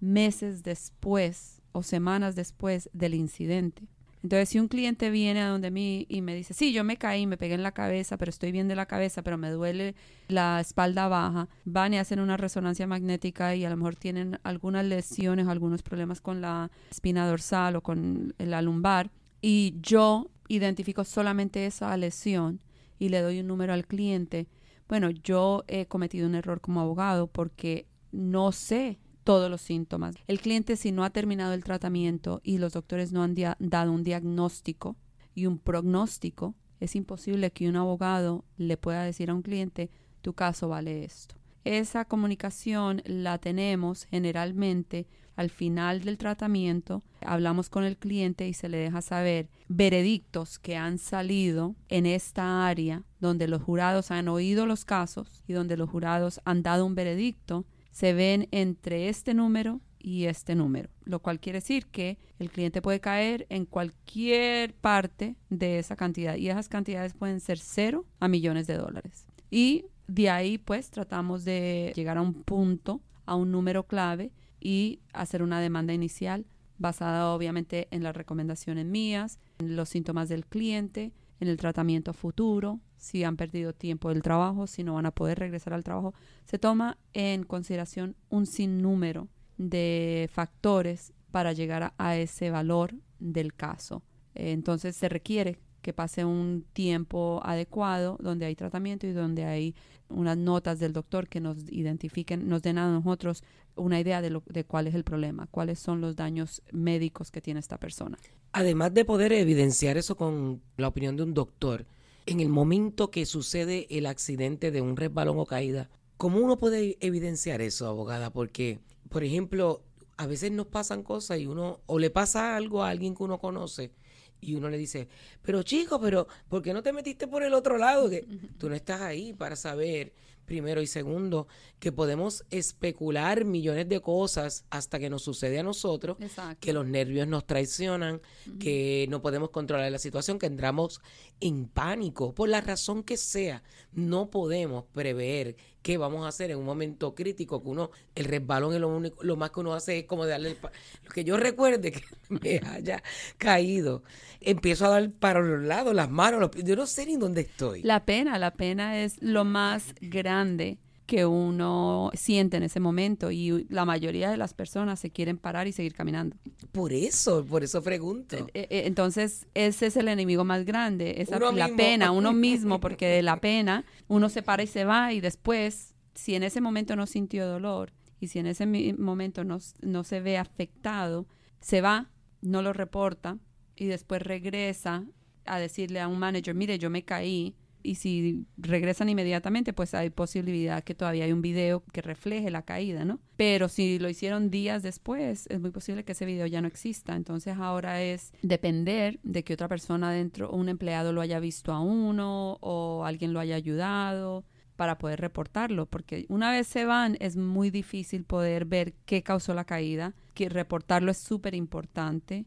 meses 0.00 0.62
después 0.62 1.59
o 1.72 1.82
semanas 1.82 2.34
después 2.34 2.90
del 2.92 3.14
incidente. 3.14 3.88
Entonces, 4.22 4.50
si 4.50 4.58
un 4.58 4.68
cliente 4.68 5.08
viene 5.10 5.40
a 5.40 5.48
donde 5.48 5.70
mí 5.70 6.04
y 6.10 6.20
me 6.20 6.34
dice, 6.34 6.52
sí, 6.52 6.74
yo 6.74 6.84
me 6.84 6.98
caí, 6.98 7.26
me 7.26 7.38
pegué 7.38 7.54
en 7.54 7.62
la 7.62 7.72
cabeza, 7.72 8.18
pero 8.18 8.28
estoy 8.28 8.52
bien 8.52 8.68
de 8.68 8.76
la 8.76 8.84
cabeza, 8.84 9.22
pero 9.22 9.38
me 9.38 9.50
duele 9.50 9.94
la 10.28 10.60
espalda 10.60 11.08
baja, 11.08 11.48
van 11.64 11.94
y 11.94 11.98
hacen 11.98 12.20
una 12.20 12.36
resonancia 12.36 12.86
magnética 12.86 13.54
y 13.54 13.64
a 13.64 13.70
lo 13.70 13.78
mejor 13.78 13.96
tienen 13.96 14.38
algunas 14.42 14.84
lesiones, 14.84 15.48
algunos 15.48 15.82
problemas 15.82 16.20
con 16.20 16.42
la 16.42 16.70
espina 16.90 17.26
dorsal 17.26 17.76
o 17.76 17.80
con 17.82 18.34
la 18.36 18.60
lumbar, 18.60 19.10
y 19.40 19.76
yo 19.80 20.30
identifico 20.48 21.04
solamente 21.04 21.64
esa 21.64 21.96
lesión 21.96 22.60
y 22.98 23.08
le 23.08 23.22
doy 23.22 23.40
un 23.40 23.46
número 23.46 23.72
al 23.72 23.86
cliente, 23.86 24.48
bueno, 24.86 25.08
yo 25.10 25.64
he 25.66 25.86
cometido 25.86 26.26
un 26.26 26.34
error 26.34 26.60
como 26.60 26.80
abogado 26.80 27.26
porque 27.26 27.86
no 28.12 28.52
sé 28.52 28.98
todos 29.30 29.48
los 29.48 29.60
síntomas. 29.60 30.16
El 30.26 30.40
cliente 30.40 30.74
si 30.74 30.90
no 30.90 31.04
ha 31.04 31.10
terminado 31.10 31.52
el 31.52 31.62
tratamiento 31.62 32.40
y 32.42 32.58
los 32.58 32.72
doctores 32.72 33.12
no 33.12 33.22
han 33.22 33.36
dado 33.60 33.92
un 33.92 34.02
diagnóstico 34.02 34.96
y 35.36 35.46
un 35.46 35.60
pronóstico, 35.60 36.56
es 36.80 36.96
imposible 36.96 37.52
que 37.52 37.68
un 37.68 37.76
abogado 37.76 38.44
le 38.56 38.76
pueda 38.76 39.04
decir 39.04 39.30
a 39.30 39.34
un 39.34 39.42
cliente, 39.42 39.88
tu 40.20 40.32
caso 40.32 40.66
vale 40.66 41.04
esto. 41.04 41.36
Esa 41.62 42.06
comunicación 42.06 43.02
la 43.04 43.38
tenemos 43.38 44.02
generalmente 44.02 45.06
al 45.36 45.50
final 45.50 46.00
del 46.00 46.18
tratamiento. 46.18 47.04
Hablamos 47.20 47.70
con 47.70 47.84
el 47.84 47.98
cliente 47.98 48.48
y 48.48 48.52
se 48.52 48.68
le 48.68 48.78
deja 48.78 49.00
saber 49.00 49.48
veredictos 49.68 50.58
que 50.58 50.76
han 50.76 50.98
salido 50.98 51.76
en 51.88 52.04
esta 52.04 52.66
área 52.66 53.04
donde 53.20 53.46
los 53.46 53.62
jurados 53.62 54.10
han 54.10 54.26
oído 54.26 54.66
los 54.66 54.84
casos 54.84 55.44
y 55.46 55.52
donde 55.52 55.76
los 55.76 55.88
jurados 55.88 56.40
han 56.44 56.64
dado 56.64 56.84
un 56.84 56.96
veredicto 56.96 57.64
se 57.90 58.12
ven 58.12 58.48
entre 58.50 59.08
este 59.08 59.34
número 59.34 59.80
y 59.98 60.24
este 60.24 60.54
número, 60.54 60.88
lo 61.04 61.20
cual 61.20 61.40
quiere 61.40 61.58
decir 61.58 61.86
que 61.86 62.18
el 62.38 62.50
cliente 62.50 62.80
puede 62.80 63.00
caer 63.00 63.46
en 63.50 63.66
cualquier 63.66 64.74
parte 64.74 65.36
de 65.50 65.78
esa 65.78 65.96
cantidad 65.96 66.36
y 66.36 66.48
esas 66.48 66.68
cantidades 66.68 67.14
pueden 67.14 67.40
ser 67.40 67.58
cero 67.58 68.06
a 68.18 68.28
millones 68.28 68.66
de 68.66 68.78
dólares. 68.78 69.26
Y 69.50 69.86
de 70.08 70.30
ahí 70.30 70.58
pues 70.58 70.90
tratamos 70.90 71.44
de 71.44 71.92
llegar 71.94 72.16
a 72.16 72.22
un 72.22 72.34
punto, 72.34 73.00
a 73.26 73.34
un 73.34 73.52
número 73.52 73.86
clave 73.86 74.32
y 74.60 75.00
hacer 75.12 75.42
una 75.42 75.60
demanda 75.60 75.92
inicial 75.92 76.46
basada 76.78 77.34
obviamente 77.34 77.88
en 77.90 78.02
las 78.02 78.16
recomendaciones 78.16 78.86
mías, 78.86 79.38
en 79.58 79.76
los 79.76 79.90
síntomas 79.90 80.30
del 80.30 80.46
cliente, 80.46 81.12
en 81.40 81.48
el 81.48 81.56
tratamiento 81.56 82.12
futuro, 82.12 82.80
si 82.96 83.24
han 83.24 83.36
perdido 83.36 83.72
tiempo 83.72 84.10
del 84.10 84.22
trabajo, 84.22 84.66
si 84.66 84.84
no 84.84 84.94
van 84.94 85.06
a 85.06 85.10
poder 85.10 85.38
regresar 85.38 85.72
al 85.72 85.84
trabajo. 85.84 86.14
Se 86.44 86.58
toma 86.58 86.98
en 87.14 87.44
consideración 87.44 88.14
un 88.28 88.46
sinnúmero 88.46 89.28
de 89.56 90.28
factores 90.32 91.12
para 91.30 91.52
llegar 91.52 91.94
a, 91.96 92.16
ese 92.16 92.50
valor 92.50 92.94
del 93.18 93.54
caso. 93.54 94.02
entonces 94.34 94.96
se 94.96 95.08
requiere 95.08 95.58
que 95.80 95.92
pase 95.92 96.24
un 96.24 96.64
tiempo 96.72 97.40
adecuado 97.44 98.16
donde 98.20 98.46
hay 98.46 98.54
tratamiento 98.54 99.06
y 99.06 99.12
donde 99.12 99.44
hay 99.44 99.74
unas 100.08 100.36
notas 100.36 100.78
del 100.78 100.92
doctor 100.92 101.28
que 101.28 101.40
nos 101.40 101.56
identifiquen, 101.70 102.48
nos 102.48 102.62
den 102.62 102.78
a 102.78 102.90
nosotros 102.90 103.42
una 103.76 104.00
idea 104.00 104.20
de, 104.20 104.30
lo, 104.30 104.42
de 104.46 104.64
cuál 104.64 104.86
es 104.86 104.94
el 104.94 105.04
problema, 105.04 105.46
cuáles 105.50 105.78
son 105.78 106.00
los 106.00 106.16
daños 106.16 106.62
médicos 106.72 107.30
que 107.30 107.40
tiene 107.40 107.60
esta 107.60 107.78
persona. 107.78 108.18
Además 108.52 108.92
de 108.92 109.04
poder 109.04 109.32
evidenciar 109.32 109.96
eso 109.96 110.16
con 110.16 110.60
la 110.76 110.88
opinión 110.88 111.16
de 111.16 111.22
un 111.22 111.34
doctor, 111.34 111.86
en 112.26 112.40
el 112.40 112.48
momento 112.48 113.10
que 113.10 113.26
sucede 113.26 113.86
el 113.90 114.06
accidente 114.06 114.70
de 114.70 114.80
un 114.80 114.96
resbalón 114.96 115.38
o 115.38 115.46
caída, 115.46 115.88
¿cómo 116.16 116.40
uno 116.40 116.58
puede 116.58 116.98
evidenciar 117.00 117.60
eso, 117.60 117.86
abogada? 117.86 118.30
Porque, 118.30 118.80
por 119.08 119.24
ejemplo, 119.24 119.82
a 120.16 120.26
veces 120.26 120.52
nos 120.52 120.66
pasan 120.66 121.02
cosas 121.02 121.38
y 121.38 121.46
uno, 121.46 121.80
o 121.86 121.98
le 121.98 122.10
pasa 122.10 122.56
algo 122.56 122.82
a 122.82 122.90
alguien 122.90 123.14
que 123.14 123.22
uno 123.22 123.38
conoce 123.38 123.92
y 124.40 124.54
uno 124.54 124.68
le 124.70 124.78
dice, 124.78 125.08
pero 125.42 125.62
chico, 125.62 126.00
pero 126.00 126.26
¿por 126.48 126.62
qué 126.62 126.72
no 126.72 126.82
te 126.82 126.92
metiste 126.92 127.26
por 127.26 127.42
el 127.42 127.54
otro 127.54 127.78
lado? 127.78 128.08
Que 128.08 128.26
tú 128.58 128.68
no 128.68 128.74
estás 128.74 129.00
ahí 129.00 129.32
para 129.32 129.56
saber 129.56 130.12
primero 130.50 130.82
y 130.82 130.88
segundo, 130.88 131.46
que 131.78 131.92
podemos 131.92 132.44
especular 132.50 133.44
millones 133.44 133.88
de 133.88 134.00
cosas 134.00 134.64
hasta 134.68 134.98
que 134.98 135.08
nos 135.08 135.22
sucede 135.22 135.60
a 135.60 135.62
nosotros, 135.62 136.16
que 136.58 136.72
los 136.72 136.84
nervios 136.84 137.28
nos 137.28 137.46
traicionan, 137.46 138.20
que 138.58 139.06
no 139.08 139.22
podemos 139.22 139.50
controlar 139.50 139.92
la 139.92 140.00
situación, 140.00 140.40
que 140.40 140.46
entramos 140.46 141.00
en 141.38 141.68
pánico, 141.68 142.34
por 142.34 142.48
la 142.48 142.60
razón 142.60 143.04
que 143.04 143.16
sea, 143.16 143.62
no 143.92 144.28
podemos 144.28 144.86
prever 144.92 145.54
qué 145.82 145.98
vamos 145.98 146.24
a 146.24 146.28
hacer 146.28 146.50
en 146.50 146.58
un 146.58 146.64
momento 146.64 147.14
crítico, 147.14 147.62
que 147.62 147.68
uno, 147.68 147.90
el 148.14 148.24
resbalón 148.24 148.74
es 148.74 148.80
lo 148.80 148.88
único, 148.88 149.22
lo 149.22 149.36
más 149.36 149.50
que 149.50 149.60
uno 149.60 149.74
hace 149.74 150.00
es 150.00 150.04
como 150.04 150.26
darle, 150.26 150.50
el, 150.50 150.58
lo 151.04 151.10
que 151.10 151.24
yo 151.24 151.36
recuerde 151.36 151.92
que 151.92 152.02
me 152.28 152.60
haya 152.68 153.02
caído, 153.38 154.02
empiezo 154.40 154.86
a 154.86 154.90
dar 154.90 155.10
para 155.10 155.40
los 155.40 155.62
lados, 155.62 155.94
las 155.94 156.10
manos, 156.10 156.40
los, 156.40 156.50
yo 156.64 156.76
no 156.76 156.86
sé 156.86 157.06
ni 157.06 157.16
dónde 157.16 157.42
estoy. 157.42 157.82
La 157.82 158.04
pena, 158.04 158.38
la 158.38 158.52
pena 158.52 159.02
es 159.02 159.20
lo 159.22 159.44
más 159.44 159.94
grande 160.00 160.78
que 161.10 161.26
uno 161.26 162.12
siente 162.14 162.56
en 162.56 162.62
ese 162.62 162.78
momento 162.78 163.32
y 163.32 163.66
la 163.68 163.84
mayoría 163.84 164.30
de 164.30 164.36
las 164.36 164.54
personas 164.54 165.00
se 165.00 165.10
quieren 165.10 165.38
parar 165.38 165.66
y 165.66 165.72
seguir 165.72 165.92
caminando. 165.92 166.36
Por 166.70 166.92
eso, 166.92 167.44
por 167.44 167.64
eso 167.64 167.82
pregunto. 167.82 168.36
Eh, 168.54 168.68
eh, 168.70 168.82
entonces, 168.86 169.48
ese 169.54 169.86
es 169.86 169.96
el 169.96 170.06
enemigo 170.06 170.44
más 170.44 170.64
grande, 170.64 171.16
esa, 171.20 171.40
la 171.40 171.68
pena, 171.74 172.12
uno 172.12 172.32
mismo, 172.32 172.78
porque 172.80 173.08
de 173.08 173.22
la 173.22 173.40
pena 173.40 173.84
uno 174.06 174.28
se 174.28 174.42
para 174.42 174.62
y 174.62 174.68
se 174.68 174.84
va 174.84 175.12
y 175.12 175.20
después, 175.20 175.96
si 176.14 176.36
en 176.36 176.44
ese 176.44 176.60
momento 176.60 176.94
no 176.94 177.08
sintió 177.08 177.44
dolor 177.44 177.92
y 178.20 178.28
si 178.28 178.38
en 178.38 178.46
ese 178.46 178.64
momento 178.96 179.42
no, 179.42 179.58
no 179.82 180.04
se 180.04 180.20
ve 180.20 180.38
afectado, 180.38 181.26
se 181.60 181.80
va, 181.80 182.08
no 182.40 182.62
lo 182.62 182.72
reporta 182.72 183.36
y 183.74 183.86
después 183.86 184.22
regresa 184.22 185.04
a 185.44 185.58
decirle 185.58 185.98
a 185.98 186.06
un 186.06 186.20
manager, 186.20 186.54
mire, 186.54 186.78
yo 186.78 186.88
me 186.88 187.02
caí, 187.04 187.56
y 187.82 187.96
si 187.96 188.46
regresan 188.56 189.08
inmediatamente, 189.08 189.72
pues 189.72 189.94
hay 189.94 190.10
posibilidad 190.10 190.82
que 190.84 190.94
todavía 190.94 191.24
hay 191.24 191.32
un 191.32 191.42
video 191.42 191.82
que 191.92 192.02
refleje 192.02 192.50
la 192.50 192.62
caída, 192.62 193.04
¿no? 193.04 193.20
Pero 193.36 193.68
si 193.68 193.98
lo 193.98 194.08
hicieron 194.08 194.50
días 194.50 194.82
después, 194.82 195.46
es 195.48 195.60
muy 195.60 195.70
posible 195.70 196.04
que 196.04 196.12
ese 196.12 196.26
video 196.26 196.46
ya 196.46 196.60
no 196.60 196.68
exista. 196.68 197.16
Entonces 197.16 197.56
ahora 197.56 198.02
es 198.02 198.32
depender 198.42 199.18
de 199.22 199.44
que 199.44 199.54
otra 199.54 199.68
persona 199.68 200.12
dentro, 200.12 200.50
un 200.50 200.68
empleado 200.68 201.12
lo 201.12 201.20
haya 201.20 201.40
visto 201.40 201.72
a 201.72 201.80
uno 201.80 202.58
o 202.60 203.04
alguien 203.04 203.32
lo 203.32 203.40
haya 203.40 203.56
ayudado 203.56 204.44
para 204.76 204.96
poder 204.96 205.20
reportarlo, 205.20 205.84
porque 205.84 206.24
una 206.30 206.50
vez 206.50 206.66
se 206.66 206.86
van 206.86 207.18
es 207.20 207.36
muy 207.36 207.68
difícil 207.68 208.24
poder 208.24 208.64
ver 208.64 208.94
qué 209.04 209.22
causó 209.22 209.52
la 209.52 209.66
caída, 209.66 210.14
que 210.32 210.48
reportarlo 210.48 211.10
es 211.10 211.18
súper 211.18 211.54
importante 211.54 212.46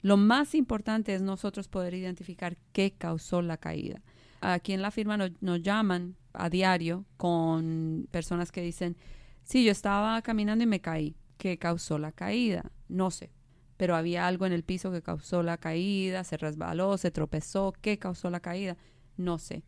Lo 0.00 0.16
más 0.16 0.54
importante 0.54 1.14
es 1.14 1.22
nosotros 1.22 1.68
poder 1.68 1.94
identificar 1.94 2.56
qué 2.72 2.92
causó 2.92 3.42
la 3.42 3.56
caída. 3.56 4.02
Aquí 4.46 4.74
en 4.74 4.82
la 4.82 4.90
firma 4.90 5.16
nos, 5.16 5.62
llaman 5.62 6.16
a 6.34 6.50
diario 6.50 7.06
con 7.16 8.06
personas 8.10 8.52
que 8.52 8.60
dicen, 8.60 8.94
sí, 9.42 9.64
yo 9.64 9.72
estaba 9.72 10.20
caminando 10.20 10.64
y 10.64 10.66
me 10.66 10.82
caí. 10.82 11.16
¿Qué 11.38 11.58
causó 11.58 11.98
la 11.98 12.12
caída? 12.12 12.70
No 12.86 13.10
sé, 13.10 13.32
pero 13.78 13.96
había 13.96 14.26
algo 14.26 14.44
en 14.44 14.52
el 14.52 14.62
piso 14.62 14.92
que 14.92 15.00
causó 15.00 15.42
la 15.42 15.56
caída, 15.56 16.24
se 16.24 16.36
resbaló, 16.36 16.98
se 16.98 17.10
tropezó, 17.10 17.72
¿qué 17.80 17.98
causó 17.98 18.28
la 18.28 18.40
caída? 18.40 18.76
No 19.16 19.38
sé. 19.38 19.62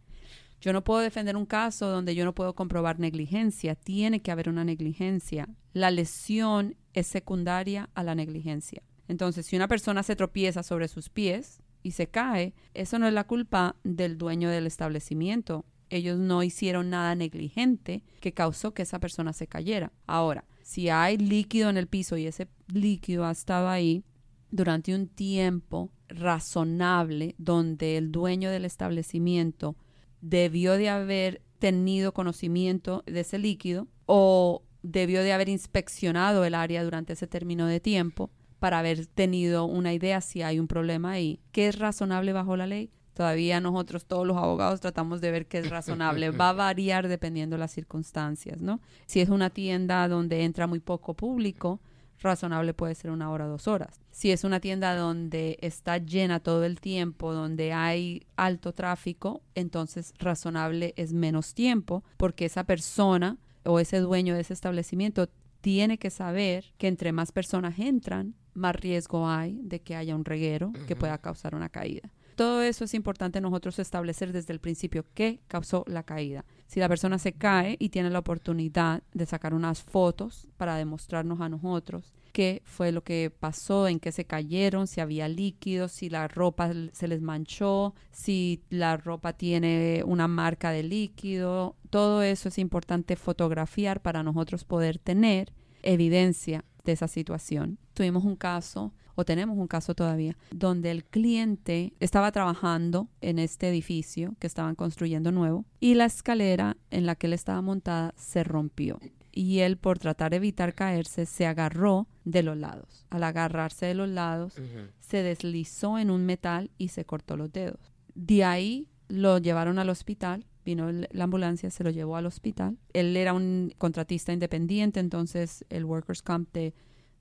Yo 0.61 0.75
no 0.75 0.85
puedo 0.85 1.01
defender 1.01 1.39
un 1.39 1.47
caso 1.47 1.89
donde 1.89 2.15
yo 2.15 2.27
no 2.27 2.35
puedo 2.35 2.55
comprobar 2.55 2.99
negligencia, 2.99 3.77
tiene 3.77 4.21
que 4.21 4.31
haber 4.31 4.51
una 4.51 4.65
negligencia. 4.65 5.49
La 5.73 5.91
lesión 5.91 6.77
es 6.93 7.07
secundaria 7.07 7.89
a 7.95 8.03
la 8.03 8.15
negligencia. 8.15 8.83
Entonces, 9.09 9.47
si 9.47 9.57
una 9.57 9.69
persona 9.69 10.03
se 10.03 10.17
tropieza 10.17 10.63
sobre 10.63 10.89
sus 10.89 11.09
pies 11.09 11.63
y 11.87 11.93
se 11.93 12.09
cae, 12.09 12.53
eso 12.75 12.99
no 12.99 13.07
es 13.07 13.15
la 13.15 13.29
culpa 13.29 13.77
del 13.85 14.19
dueño 14.19 14.51
del 14.51 14.67
establecimiento. 14.67 15.65
Ellos 15.89 16.19
no 16.19 16.43
hicieron 16.43 16.91
nada 16.91 17.15
negligente 17.15 18.03
que 18.19 18.33
causó 18.33 18.75
que 18.75 18.83
esa 18.83 18.99
persona 18.99 19.33
se 19.33 19.47
cayera. 19.47 19.93
Ahora, 20.09 20.45
si 20.63 20.89
hay 20.89 21.17
líquido 21.17 21.71
en 21.71 21.77
el 21.77 21.87
piso 21.87 22.17
y 22.17 22.27
ese 22.27 22.49
líquido 22.67 23.25
ha 23.25 23.31
estado 23.31 23.69
ahí 23.69 24.03
durante 24.51 24.97
un 24.97 25.07
tiempo 25.07 25.93
razonable 26.09 27.37
donde 27.39 27.97
el 27.99 28.11
dueño 28.11 28.51
del 28.51 28.65
establecimiento 28.65 29.77
debió 30.21 30.73
de 30.73 30.89
haber 30.89 31.41
tenido 31.61 32.13
conocimiento 32.13 33.05
de 33.07 33.21
ese 33.21 33.39
líquido 33.39 33.87
o 34.07 34.65
debió 34.83 35.23
de 35.23 35.33
haber 35.33 35.49
inspeccionado 35.49 36.45
el 36.45 36.57
área 36.57 36.83
durante 36.83 37.13
ese 37.13 37.29
término 37.29 37.67
de 37.67 37.79
tiempo 37.79 38.33
para 38.59 38.79
haber 38.79 39.07
tenido 39.07 39.65
una 39.65 39.93
idea 39.93 40.21
si 40.21 40.43
hay 40.43 40.59
un 40.59 40.67
problema 40.67 41.13
ahí. 41.13 41.41
¿Qué 41.53 41.69
es 41.69 41.79
razonable 41.79 42.33
bajo 42.33 42.57
la 42.57 42.67
ley? 42.67 42.91
Todavía 43.15 43.61
nosotros, 43.61 44.05
todos 44.05 44.27
los 44.27 44.37
abogados, 44.37 44.81
tratamos 44.81 45.23
de 45.23 45.31
ver 45.31 45.47
qué 45.47 45.59
es 45.59 45.71
razonable. 45.71 46.31
Va 46.31 46.51
a 46.51 46.53
variar 46.55 47.09
dependiendo 47.09 47.57
de 47.57 47.61
las 47.61 47.73
circunstancias, 47.73 48.61
¿no? 48.61 48.81
Si 49.07 49.21
es 49.21 49.31
una 49.31 49.51
tienda 49.51 50.07
donde 50.09 50.45
entra 50.45 50.67
muy 50.67 50.81
poco 50.81 51.15
público, 51.15 51.81
razonable 52.21 52.75
puede 52.75 52.95
ser 52.95 53.11
una 53.11 53.31
hora 53.31 53.47
dos 53.47 53.69
horas. 53.69 54.01
Si 54.11 54.31
es 54.31 54.45
una 54.45 54.61
tienda 54.61 54.95
donde 54.97 55.59
está 55.61 55.99
llena 55.99 56.41
todo 56.41 56.65
el 56.65 56.81
tiempo, 56.81 57.33
donde 57.33 57.73
hay 57.73 58.27
alto 58.37 58.73
tráfico, 58.73 59.43
entonces 59.55 60.13
razonable 60.19 60.93
es 60.97 61.13
menos 61.13 61.55
tiempo, 61.55 62.05
porque 62.17 62.47
esa 62.47 62.65
persona 62.65 63.39
o 63.65 63.81
ese 63.81 64.01
dueño 64.01 64.35
de 64.35 64.41
ese 64.43 64.55
establecimiento 64.55 65.29
tiene 65.61 65.99
que 65.99 66.11
saber 66.11 66.73
que 66.79 66.89
entre 66.89 67.13
más 67.13 67.33
personas 67.33 67.79
entran, 67.79 68.35
más 68.57 68.75
riesgo 68.77 69.29
hay 69.29 69.61
de 69.63 69.81
que 69.81 69.97
haya 69.97 70.15
un 70.15 70.25
reguero 70.25 70.73
que 70.87 70.97
pueda 70.97 71.19
causar 71.19 71.55
una 71.55 71.69
caída. 71.69 72.11
Todo 72.37 72.61
eso 72.61 72.85
es 72.85 72.93
importante 72.93 73.41
nosotros 73.41 73.79
establecer 73.79 74.31
desde 74.31 74.53
el 74.53 74.61
principio 74.61 75.07
qué 75.15 75.41
causó 75.49 75.85
la 75.87 76.03
caída. 76.03 76.45
Si 76.67 76.81
la 76.81 76.89
persona 76.89 77.19
se 77.19 77.33
cae 77.33 77.77
y 77.79 77.89
tiene 77.89 78.11
la 78.11 78.19
oportunidad 78.19 79.03
de 79.15 79.25
sacar 79.25 79.55
unas 79.55 79.83
fotos 79.83 80.47
para 80.59 80.77
demostrarnos 80.77 81.41
a 81.41 81.49
nosotros 81.49 82.13
qué 82.33 82.61
fue 82.67 82.93
lo 82.93 83.03
que 83.03 83.31
pasó, 83.31 83.89
en 83.89 83.99
qué 83.99 84.13
se 84.13 84.27
cayeron, 84.27 84.87
si 84.87 85.01
había 85.01 85.27
líquidos, 85.27 85.93
si 85.93 86.11
la 86.11 86.29
ropa 86.29 86.71
se 86.93 87.09
les 87.09 87.23
manchó, 87.23 87.95
si 88.11 88.63
la 88.69 88.99
ropa 88.99 89.33
tiene 89.33 90.03
una 90.05 90.29
marca 90.29 90.71
de 90.73 90.83
líquido, 90.83 91.77
todo 91.89 92.23
eso 92.23 92.51
es 92.51 92.59
importante 92.59 93.17
fotografiar 93.17 94.03
para 94.03 94.23
nosotros 94.23 94.65
poder 94.65 94.99
tener 94.99 95.55
evidencia 95.83 96.67
de 96.85 96.93
esa 96.93 97.09
situación. 97.09 97.79
Tuvimos 97.97 98.27
un 98.27 98.37
caso 98.37 98.93
o 99.15 99.25
tenemos 99.25 99.57
un 99.57 99.69
caso 99.69 99.95
todavía, 99.95 100.37
donde 100.51 100.91
el 100.91 101.03
cliente 101.03 101.95
estaba 101.99 102.31
trabajando 102.31 103.09
en 103.23 103.39
este 103.39 103.71
edificio 103.71 104.35
que 104.39 104.47
estaban 104.47 104.75
construyendo 104.75 105.33
nuevo 105.33 105.65
y 105.81 105.95
la 105.95 106.05
escalera 106.05 106.77
en 106.91 107.07
la 107.07 107.15
que 107.15 107.27
él 107.27 107.33
estaba 107.33 107.63
montada 107.63 108.13
se 108.15 108.45
rompió. 108.45 109.01
Y 109.33 109.61
él, 109.61 109.79
por 109.79 109.99
tratar 109.99 110.33
de 110.33 110.37
evitar 110.37 110.75
caerse, 110.75 111.25
se 111.25 111.47
agarró 111.47 112.07
de 112.27 112.43
los 112.43 112.59
lados. 112.59 113.07
Al 113.09 113.25
agarrarse 113.25 113.87
de 113.87 113.95
los 113.95 114.11
lados, 114.11 114.53
se 115.01 115.23
deslizó 115.23 115.99
en 115.99 116.11
un 116.11 116.27
metal 116.27 116.71
y 116.77 116.89
se 116.89 117.07
cortó 117.07 117.39
los 117.39 117.51
dedos. 117.51 117.95
De 118.15 118.45
ahí 118.45 118.89
lo 119.09 119.39
llevaron 119.39 119.79
al 119.79 119.89
hospital 119.89 120.45
vino 120.67 120.91
la 120.91 121.25
ambulancia, 121.25 121.71
se 121.71 121.85
lo 121.85 121.91
llevó 121.91 122.17
al 122.17 122.27
hospital. 122.27 122.77
Él 122.93 123.17
era 123.17 123.33
un 123.33 123.73
contratista 123.79 124.33
independiente, 124.33 124.99
entonces 124.99 125.65
el 125.71 125.85
Workers' 125.85 126.23
Comp 126.23 126.53
de 126.53 126.75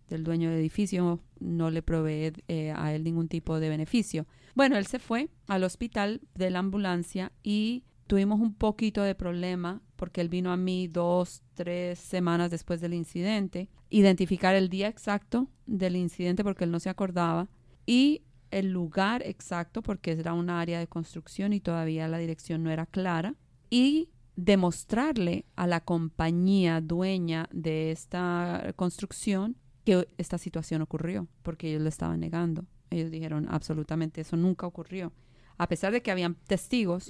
del 0.10 0.24
dueño 0.24 0.50
del 0.50 0.60
edificio 0.60 1.20
no 1.40 1.72
le 1.72 1.82
provee 1.82 2.34
eh, 2.48 2.74
a 2.76 2.94
él 2.94 3.04
ningún 3.04 3.28
tipo 3.28 3.60
de 3.60 3.70
beneficio. 3.70 4.26
Bueno, 4.54 4.78
él 4.78 4.86
se 4.86 5.00
fue 5.00 5.30
al 5.48 5.64
hospital 5.64 6.22
de 6.36 6.50
la 6.50 6.60
ambulancia 6.60 7.32
y 7.44 7.84
tuvimos 8.08 8.40
un 8.40 8.54
poquito 8.54 9.02
de 9.02 9.16
problema 9.16 9.82
porque 9.96 10.22
él 10.22 10.30
vino 10.30 10.52
a 10.52 10.58
mí 10.58 10.88
dos, 10.88 11.42
tres 11.54 12.00
semanas 12.00 12.52
después 12.52 12.82
del 12.82 12.94
incidente, 12.94 13.70
identificar 13.90 14.56
el 14.56 14.70
día 14.70 14.88
exacto 14.88 15.50
del 15.66 15.96
incidente 15.96 16.44
porque 16.44 16.66
él 16.66 16.72
no 16.72 16.80
se 16.80 16.90
acordaba 16.90 17.50
y 17.86 18.24
el 18.52 18.72
lugar 18.72 19.24
exacto 19.26 19.82
porque 19.82 20.12
era 20.12 20.34
una 20.34 20.62
área 20.62 20.80
de 20.80 20.88
construcción 20.88 21.54
y 21.54 21.60
todavía 21.60 22.08
la 22.08 22.18
dirección 22.18 22.64
no 22.64 22.72
era 22.72 22.86
clara 22.86 23.36
y 23.70 24.10
demostrarle 24.36 25.46
a 25.56 25.66
la 25.66 25.82
compañía 25.82 26.82
dueña 26.82 27.50
de 27.52 27.92
esta 27.92 28.74
construcción 28.76 29.58
que 29.86 30.08
esta 30.18 30.38
situación 30.38 30.82
ocurrió, 30.82 31.28
porque 31.44 31.70
ellos 31.70 31.84
lo 31.84 31.90
estaban 31.90 32.20
negando. 32.20 32.66
Ellos 32.90 33.12
dijeron, 33.12 33.48
absolutamente, 33.50 34.22
eso 34.22 34.36
nunca 34.36 34.68
ocurrió. 34.68 35.14
A 35.58 35.68
pesar 35.68 35.94
de 35.94 36.02
que 36.02 36.12
habían 36.12 36.36
testigos, 36.48 37.10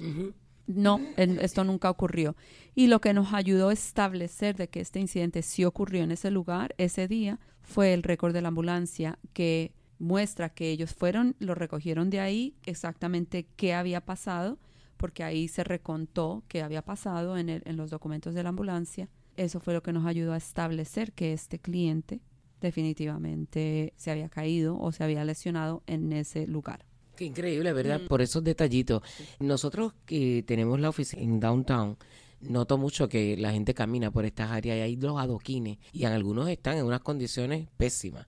no, 0.66 1.00
esto 1.16 1.64
nunca 1.64 1.90
ocurrió. 1.90 2.36
Y 2.74 2.88
lo 2.88 3.00
que 3.00 3.14
nos 3.14 3.32
ayudó 3.32 3.70
a 3.70 3.72
establecer 3.72 4.56
de 4.56 4.68
que 4.68 4.80
este 4.80 5.00
incidente 5.00 5.42
sí 5.42 5.64
ocurrió 5.64 6.04
en 6.04 6.12
ese 6.12 6.30
lugar, 6.30 6.74
ese 6.78 7.08
día, 7.08 7.40
fue 7.62 7.94
el 7.94 8.02
récord 8.02 8.32
de 8.32 8.42
la 8.42 8.48
ambulancia 8.48 9.18
que 9.32 9.72
muestra 9.98 10.50
que 10.50 10.70
ellos 10.70 10.94
fueron, 10.94 11.34
lo 11.38 11.54
recogieron 11.54 12.10
de 12.10 12.20
ahí, 12.20 12.54
exactamente 12.66 13.46
qué 13.56 13.74
había 13.74 14.04
pasado, 14.04 14.58
porque 14.96 15.24
ahí 15.24 15.48
se 15.48 15.64
recontó 15.64 16.44
qué 16.48 16.62
había 16.62 16.82
pasado 16.82 17.38
en, 17.38 17.48
en 17.48 17.76
los 17.76 17.90
documentos 17.90 18.34
de 18.34 18.42
la 18.42 18.50
ambulancia. 18.50 19.08
Eso 19.36 19.60
fue 19.60 19.74
lo 19.74 19.82
que 19.82 19.92
nos 19.92 20.06
ayudó 20.06 20.32
a 20.32 20.38
establecer 20.38 21.12
que 21.12 21.32
este 21.32 21.58
cliente 21.58 22.20
definitivamente 22.60 23.92
se 23.96 24.10
había 24.10 24.28
caído 24.28 24.78
o 24.78 24.92
se 24.92 25.04
había 25.04 25.24
lesionado 25.24 25.82
en 25.86 26.12
ese 26.12 26.46
lugar. 26.46 26.84
Qué 27.16 27.24
increíble, 27.24 27.72
¿verdad? 27.72 28.02
Mm. 28.02 28.08
Por 28.08 28.20
esos 28.20 28.44
detallitos. 28.44 29.02
Nosotros 29.40 29.94
que 30.04 30.44
tenemos 30.46 30.78
la 30.78 30.90
oficina 30.90 31.22
en 31.22 31.40
downtown, 31.40 31.96
noto 32.40 32.76
mucho 32.76 33.08
que 33.08 33.36
la 33.36 33.52
gente 33.52 33.74
camina 33.74 34.10
por 34.10 34.26
estas 34.26 34.50
áreas 34.50 34.76
y 34.76 34.80
hay 34.80 34.96
los 34.96 35.18
adoquines 35.18 35.78
y 35.92 36.04
en 36.04 36.12
algunos 36.12 36.48
están 36.48 36.76
en 36.76 36.84
unas 36.84 37.00
condiciones 37.00 37.68
pésimas. 37.76 38.26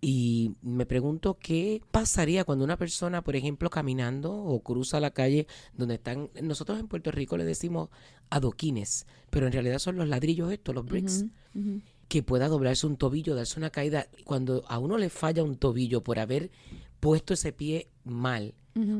Y 0.00 0.56
me 0.62 0.86
pregunto 0.86 1.38
qué 1.40 1.80
pasaría 1.90 2.44
cuando 2.44 2.64
una 2.64 2.76
persona, 2.76 3.22
por 3.22 3.36
ejemplo, 3.36 3.70
caminando 3.70 4.34
o 4.34 4.60
cruza 4.60 5.00
la 5.00 5.12
calle 5.12 5.46
donde 5.76 5.94
están, 5.94 6.30
nosotros 6.42 6.80
en 6.80 6.88
Puerto 6.88 7.10
Rico 7.12 7.36
le 7.36 7.44
decimos 7.44 7.88
adoquines, 8.30 9.06
pero 9.30 9.46
en 9.46 9.52
realidad 9.52 9.78
son 9.78 9.96
los 9.96 10.08
ladrillos 10.08 10.52
estos, 10.52 10.74
los 10.74 10.84
bricks 10.84 11.24
que 12.08 12.22
pueda 12.22 12.48
doblarse 12.48 12.86
un 12.86 12.96
tobillo, 12.96 13.34
darse 13.34 13.58
una 13.58 13.70
caída. 13.70 14.08
Cuando 14.24 14.64
a 14.68 14.78
uno 14.78 14.98
le 14.98 15.10
falla 15.10 15.44
un 15.44 15.56
tobillo 15.56 16.02
por 16.02 16.18
haber 16.18 16.50
puesto 17.00 17.34
ese 17.34 17.52
pie 17.52 17.88
mal, 18.04 18.54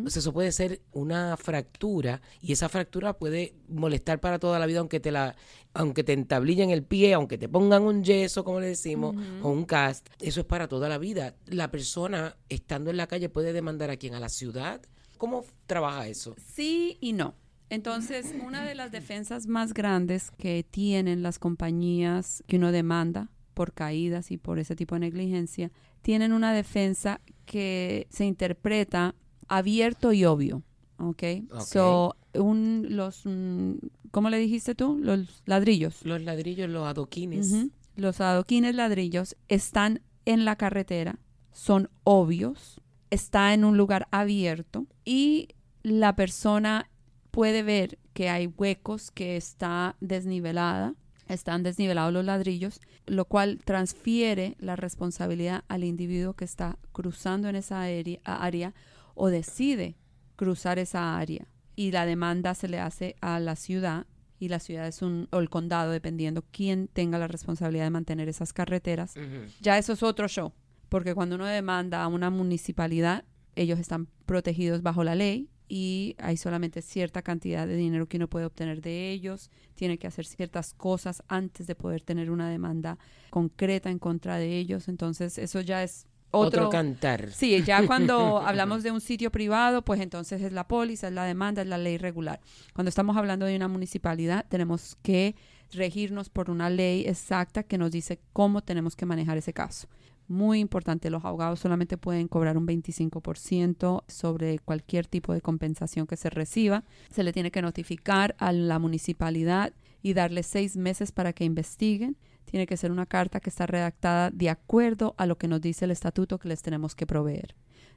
eso 0.07 0.33
puede 0.33 0.51
ser 0.51 0.81
una 0.93 1.37
fractura 1.37 2.21
y 2.43 2.53
esa 2.53 2.69
fractura 2.69 3.13
puede 3.13 3.55
molestar 3.69 4.19
para 4.19 4.41
toda 4.41 4.59
la 4.59 4.67
vida 4.67 4.81
aunque 4.81 4.99
te 4.99 5.13
la 5.13 5.37
aunque 5.73 6.03
te 6.03 6.15
entablillen 6.15 6.71
el 6.71 6.83
pie, 6.83 7.15
aunque 7.15 7.39
te 7.39 7.49
pongan 7.49 7.85
un 7.85 8.03
yeso, 8.03 8.43
como 8.43 8.59
le 8.59 8.67
decimos, 8.67 9.15
o 9.43 9.51
un 9.51 9.65
cast, 9.65 10.09
eso 10.21 10.41
es 10.41 10.47
para 10.47 10.67
toda 10.67 10.89
la 10.89 10.99
vida. 10.99 11.37
La 11.47 11.71
persona 11.71 12.37
estando 12.49 12.91
en 12.91 12.97
la 12.97 13.07
calle 13.07 13.29
puede 13.29 13.53
demandar 13.53 13.91
a 13.91 13.97
quién, 13.97 14.15
a 14.15 14.21
la 14.21 14.29
ciudad. 14.29 14.81
¿Cómo 15.17 15.45
trabaja 15.67 16.09
eso? 16.09 16.35
Sí 16.55 16.99
y 17.01 17.13
no. 17.13 17.35
Entonces, 17.71 18.35
una 18.45 18.65
de 18.65 18.75
las 18.75 18.91
defensas 18.93 19.47
más 19.47 19.75
grandes 19.75 20.31
que 20.31 20.65
tienen 20.69 21.23
las 21.23 21.39
compañías 21.39 22.43
que 22.47 22.57
uno 22.57 22.73
demanda 22.73 23.31
por 23.55 23.73
caídas 23.73 24.31
y 24.31 24.39
por 24.39 24.59
ese 24.59 24.77
tipo 24.77 24.95
de 24.95 25.01
negligencia, 25.01 25.73
tienen 26.03 26.33
una 26.33 26.53
defensa 26.53 27.21
que 27.45 28.07
se 28.09 28.25
interpreta 28.25 29.15
abierto 29.49 30.13
y 30.13 30.25
obvio. 30.25 30.63
¿Ok? 30.99 31.09
okay. 31.09 31.49
So, 31.67 32.17
un, 32.35 32.87
los, 32.91 33.23
mm, 33.25 33.73
¿cómo 34.11 34.31
le 34.31 34.39
dijiste 34.39 34.75
tú? 34.75 34.99
Los 35.01 35.43
ladrillos. 35.45 36.05
Los 36.05 36.23
ladrillos, 36.23 36.71
los 36.71 36.87
adoquines. 36.87 37.67
Los 37.97 38.21
adoquines 38.21 38.75
ladrillos 38.75 39.37
están 39.49 40.03
en 40.25 40.45
la 40.45 40.57
carretera, 40.57 41.19
son 41.51 41.91
obvios, 42.05 42.81
está 43.11 43.55
en 43.55 43.65
un 43.65 43.77
lugar 43.77 44.07
abierto 44.13 44.87
y 45.05 45.49
la 45.83 46.15
persona 46.15 46.89
puede 47.31 47.63
ver 47.63 47.99
que 48.13 48.29
hay 48.29 48.47
huecos, 48.47 49.11
que 49.11 49.37
está 49.37 49.97
desnivelada, 50.01 50.95
están 51.29 51.63
desnivelados 51.63 52.13
los 52.13 52.25
ladrillos, 52.25 52.81
lo 53.07 53.27
cual 53.27 53.61
transfiere 53.65 54.57
la 54.59 54.77
responsabilidad 54.77 55.65
al 55.69 55.85
individuo 55.85 56.35
que 56.35 56.45
está 56.45 56.79
cruzando 56.93 57.49
en 57.49 57.57
esa 57.57 57.83
área 58.25 58.75
o 59.15 59.29
decide 59.29 59.97
cruzar 60.37 60.79
esa 60.79 61.17
área. 61.19 61.47
Y 61.77 61.93
la 61.93 62.07
demanda 62.07 62.55
se 62.55 62.69
le 62.69 62.81
hace 62.81 63.15
a 63.21 63.39
la 63.41 63.57
ciudad 63.57 64.07
y 64.41 64.49
la 64.49 64.61
ciudad 64.61 64.87
es 64.87 65.03
un, 65.03 65.29
o 65.33 65.41
el 65.41 65.51
condado, 65.51 65.91
dependiendo 65.91 66.45
quién 66.51 66.89
tenga 66.89 67.19
la 67.19 67.29
responsabilidad 67.29 67.85
de 67.85 67.91
mantener 67.91 68.29
esas 68.29 68.53
carreteras. 68.53 69.15
Ya 69.61 69.79
eso 69.79 69.93
es 69.93 70.03
otro 70.03 70.29
show, 70.29 70.53
porque 70.89 71.15
cuando 71.15 71.35
uno 71.35 71.47
demanda 71.47 72.03
a 72.03 72.09
una 72.09 72.31
municipalidad, 72.31 73.25
ellos 73.57 73.79
están 73.79 74.09
protegidos 74.27 74.83
bajo 74.83 75.03
la 75.03 75.15
ley 75.15 75.49
y 75.69 76.17
hay 76.19 76.37
solamente 76.37 76.83
cierta 76.83 77.23
cantidad 77.23 77.67
de 77.67 77.77
dinero 77.77 78.07
que 78.07 78.17
uno 78.17 78.29
puede 78.29 78.47
obtener 78.47 78.81
de 78.81 79.11
ellos, 79.11 79.51
tiene 79.75 79.99
que 79.99 80.07
hacer 80.07 80.25
ciertas 80.27 80.75
cosas 80.75 81.23
antes 81.29 81.67
de 81.67 81.75
poder 81.75 82.03
tener 82.03 82.31
una 82.31 82.49
demanda 82.49 82.99
concreta 83.31 83.91
en 83.91 83.99
contra 83.99 84.37
de 84.39 84.57
ellos, 84.57 84.89
entonces 84.89 85.39
eso 85.39 85.61
ya 85.61 85.83
es 85.83 86.07
otro, 86.31 86.69
cantar. 86.69 87.31
Sí, 87.33 87.63
ya 87.63 87.87
cuando 87.87 88.39
hablamos 88.39 88.83
de 88.83 88.91
un 88.91 89.01
sitio 89.01 89.31
privado, 89.31 89.83
pues 89.83 90.01
entonces 90.01 90.43
es 90.43 90.53
la 90.53 90.69
póliza, 90.69 91.09
es 91.09 91.15
la 91.15 91.25
demanda, 91.25 91.63
es 91.63 91.69
la 91.69 91.79
ley 91.79 91.99
regular. 91.99 92.41
Cuando 92.75 92.89
estamos 92.89 93.17
hablando 93.17 93.47
de 93.47 93.57
una 93.57 93.69
municipalidad, 93.69 94.47
tenemos 94.49 94.97
que 95.03 95.37
regirnos 95.73 96.31
por 96.31 96.51
una 96.51 96.71
ley 96.71 97.05
exacta 97.07 97.63
que 97.63 97.79
nos 97.79 97.91
dice 97.91 98.21
cómo 98.33 98.63
tenemos 98.63 98.97
que 98.97 99.07
manejar 99.07 99.37
ese 99.39 99.53
caso. 99.53 99.89
Muy 100.29 100.61
importante, 100.61 101.09
los 101.09 101.25
abogados 101.25 101.59
solamente 101.59 101.97
pueden 101.97 102.29
cobrar 102.29 102.59
un 102.59 102.67
25% 102.67 104.05
sobre 104.07 104.59
cualquier 104.59 105.07
tipo 105.07 105.33
de 105.33 105.41
compensación 105.41 106.07
que 106.07 106.19
se 106.19 106.29
reciba. 106.29 106.85
Se 107.11 107.23
le 107.23 107.33
tiene 107.33 107.51
que 107.51 107.63
notificar 107.63 108.37
a 108.39 108.53
la 108.53 108.79
municipalidad 108.79 109.73
y 110.03 110.13
darle 110.13 110.43
seis 110.43 110.77
meses 110.77 111.13
para 111.13 111.33
que 111.33 111.45
investiguen. 111.45 112.19
Tiene 112.45 112.67
que 112.67 112.77
ser 112.77 112.93
una 112.93 113.07
carta 113.07 113.41
que 113.41 113.49
está 113.49 113.67
redactada 113.67 114.31
de 114.31 114.51
acuerdo 114.51 115.15
a 115.17 115.25
lo 115.25 115.39
que 115.39 115.49
nos 115.49 115.63
dice 115.63 115.87
el 115.87 115.91
estatuto 115.91 116.39
que 116.39 116.49
les 116.49 116.63
tenemos 116.63 116.95
que 116.95 117.07
proveer 117.07 117.55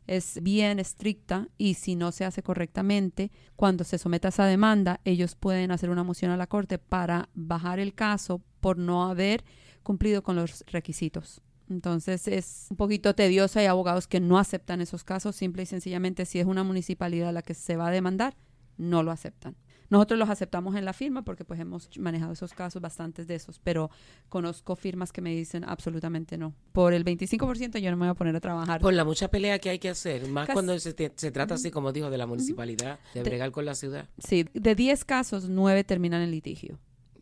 es 0.08 0.40
bien 0.42 0.80
estricta 0.80 1.48
y 1.58 1.76
si 1.76 1.96
no 1.96 2.12
se 2.12 2.26
hace 2.26 2.44
correctamente, 2.44 3.32
cuando 3.56 3.84
se 3.84 3.98
someta 3.98 4.30
esa 4.30 4.46
demanda, 4.46 5.00
ellos 5.06 5.36
pueden 5.36 5.72
hacer 5.72 5.90
una 5.90 6.04
moción 6.04 6.32
a 6.32 6.38
la 6.38 6.48
corte 6.48 6.78
para 6.78 7.30
bajar 7.34 7.80
el 7.80 7.94
caso 7.94 8.42
por 8.60 8.78
no 8.78 9.04
haber 9.10 9.44
cumplido 9.84 10.24
con 10.24 10.36
los 10.36 10.64
requisitos. 10.68 11.42
Entonces 11.72 12.28
es 12.28 12.68
un 12.70 12.78
poquito 12.78 13.16
tedioso. 13.16 13.60
Hay 13.60 13.66
abogados 13.66 14.08
que 14.08 14.20
no 14.20 14.38
aceptan 14.38 14.82
esos 14.82 15.04
casos. 15.04 15.36
Simple 15.36 15.64
y 15.64 15.66
sencillamente, 15.66 16.26
si 16.26 16.40
es 16.40 16.46
una 16.46 16.64
municipalidad 16.64 17.34
la 17.34 17.42
que 17.42 17.54
se 17.54 17.78
va 17.78 17.88
a 17.88 17.92
demandar, 17.92 18.36
no 18.78 19.04
lo 19.04 19.12
aceptan. 19.12 19.56
Nosotros 19.90 20.18
los 20.18 20.30
aceptamos 20.30 20.76
en 20.78 20.86
la 20.86 20.94
firma 20.94 21.24
porque 21.24 21.44
pues 21.44 21.60
hemos 21.60 21.90
manejado 22.00 22.32
esos 22.32 22.54
casos, 22.54 22.82
bastantes 22.82 23.28
de 23.28 23.36
esos, 23.36 23.60
pero 23.60 23.90
conozco 24.30 24.78
firmas 24.78 25.12
que 25.12 25.22
me 25.22 25.36
dicen 25.36 25.66
absolutamente 25.66 26.38
no. 26.38 26.54
Por 26.72 26.94
el 26.94 27.04
25% 27.04 27.78
yo 27.80 27.92
no 27.92 27.98
me 27.98 28.06
voy 28.06 28.12
a 28.12 28.14
poner 28.14 28.34
a 28.34 28.40
trabajar. 28.40 28.80
Por 28.80 28.94
la 28.94 29.04
mucha 29.04 29.30
pelea 29.30 29.60
que 29.60 29.70
hay 29.70 29.80
que 29.80 29.90
hacer, 29.90 30.30
más 30.30 30.48
cuando 30.50 30.80
se, 30.80 30.94
trata 30.94 31.56
así, 31.56 31.72
como 31.72 31.92
dijo, 31.92 32.10
de 32.10 32.18
la 32.18 32.26
municipalidad, 32.26 33.00
de 33.14 33.24
bregar 33.24 33.52
con 33.52 33.66
la 33.66 33.76
ciudad. 33.76 34.08
Sí, 34.18 34.46
de 34.54 34.76
10 34.76 35.04
casos, 35.04 35.50
9 35.50 35.84
terminan 35.84 36.22
en 36.22 36.32
litigio 36.32 36.80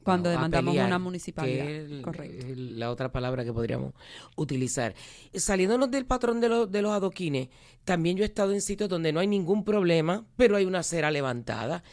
cuando 0.10 0.30
demandamos 0.30 0.76
una 0.76 1.00
municipalidad. 1.00 2.02
Correcto. 2.02 2.46
la 2.56 2.92
otra 2.92 3.12
palabra 3.12 3.44
que 3.44 3.54
podríamos 3.54 3.94
utilizar. 4.36 4.96
Saliéndonos 5.34 5.92
del 5.92 6.06
patrón 6.06 6.42
de, 6.42 6.68
de 6.68 6.82
los 6.82 6.92
adoquines, 6.92 7.50
también 7.86 8.18
yo 8.18 8.24
he 8.24 8.28
estado 8.28 8.52
en 8.52 8.62
sitios 8.62 8.90
donde 8.90 9.14
no 9.14 9.20
hay 9.20 9.28
ningún 9.28 9.64
problema, 9.64 10.26
pero 10.36 10.56
hay 10.56 10.66
una 10.66 10.84
cera 10.84 11.12
levantada, 11.12 11.84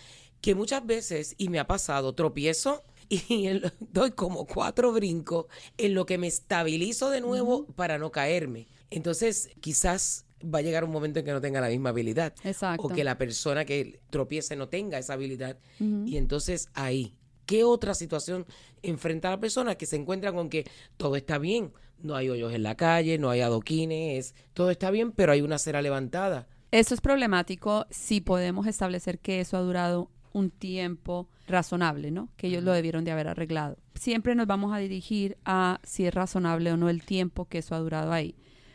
que 0.40 0.54
muchas 0.54 0.84
veces, 0.84 1.34
y 1.38 1.48
me 1.48 1.58
ha 1.58 1.66
pasado, 1.66 2.14
tropiezo 2.14 2.82
y 3.08 3.48
doy 3.92 4.10
como 4.12 4.46
cuatro 4.46 4.92
brincos 4.92 5.46
en 5.78 5.94
lo 5.94 6.06
que 6.06 6.18
me 6.18 6.26
estabilizo 6.26 7.10
de 7.10 7.20
nuevo 7.20 7.66
para 7.66 7.98
no 7.98 8.10
caerme. 8.10 8.68
Entonces, 8.90 9.50
quizás 9.60 10.26
va 10.42 10.58
a 10.58 10.62
llegar 10.62 10.84
un 10.84 10.90
momento 10.90 11.18
en 11.18 11.24
que 11.24 11.32
no 11.32 11.40
tenga 11.40 11.60
la 11.60 11.68
misma 11.68 11.90
habilidad. 11.90 12.34
Exacto. 12.44 12.86
O 12.86 12.88
que 12.88 13.04
la 13.04 13.18
persona 13.18 13.64
que 13.64 14.00
tropiece 14.10 14.56
no 14.56 14.68
tenga 14.68 14.98
esa 14.98 15.14
habilidad. 15.14 15.58
Y 15.78 16.16
entonces 16.16 16.68
ahí 16.74 17.14
¿Qué 17.46 17.64
otra 17.64 17.94
situación 17.94 18.44
enfrenta 18.82 19.28
a 19.28 19.32
la 19.32 19.40
persona 19.40 19.76
que 19.76 19.86
se 19.86 19.96
encuentra 19.96 20.32
con 20.32 20.50
que 20.50 20.64
todo 20.96 21.16
está 21.16 21.38
bien? 21.38 21.72
No 22.02 22.14
hay 22.14 22.28
hoyos 22.28 22.52
en 22.52 22.62
la 22.62 22.76
calle, 22.76 23.18
no 23.18 23.30
hay 23.30 23.40
adoquines, 23.40 24.34
todo 24.52 24.70
está 24.70 24.90
bien, 24.90 25.12
pero 25.12 25.32
hay 25.32 25.40
una 25.40 25.58
cera 25.58 25.80
levantada. 25.80 26.48
Eso 26.72 26.94
es 26.94 27.00
problemático 27.00 27.86
si 27.90 28.20
podemos 28.20 28.66
establecer 28.66 29.18
que 29.18 29.40
eso 29.40 29.56
ha 29.56 29.60
durado 29.60 30.10
un 30.32 30.50
tiempo 30.50 31.28
razonable, 31.46 32.10
¿no? 32.10 32.28
Que 32.36 32.48
ellos 32.48 32.62
lo 32.62 32.72
debieron 32.72 33.04
de 33.04 33.12
haber 33.12 33.28
arreglado. 33.28 33.78
Siempre 33.94 34.34
nos 34.34 34.46
vamos 34.46 34.74
a 34.74 34.78
dirigir 34.78 35.38
a 35.44 35.80
si 35.84 36.04
es 36.04 36.12
razonable 36.12 36.72
o 36.72 36.76
no 36.76 36.90
el 36.90 37.02
tiempo 37.02 37.46
que 37.46 37.58
eso 37.58 37.74
ha 37.74 37.78
durado 37.78 38.12
ahí. 38.12 38.34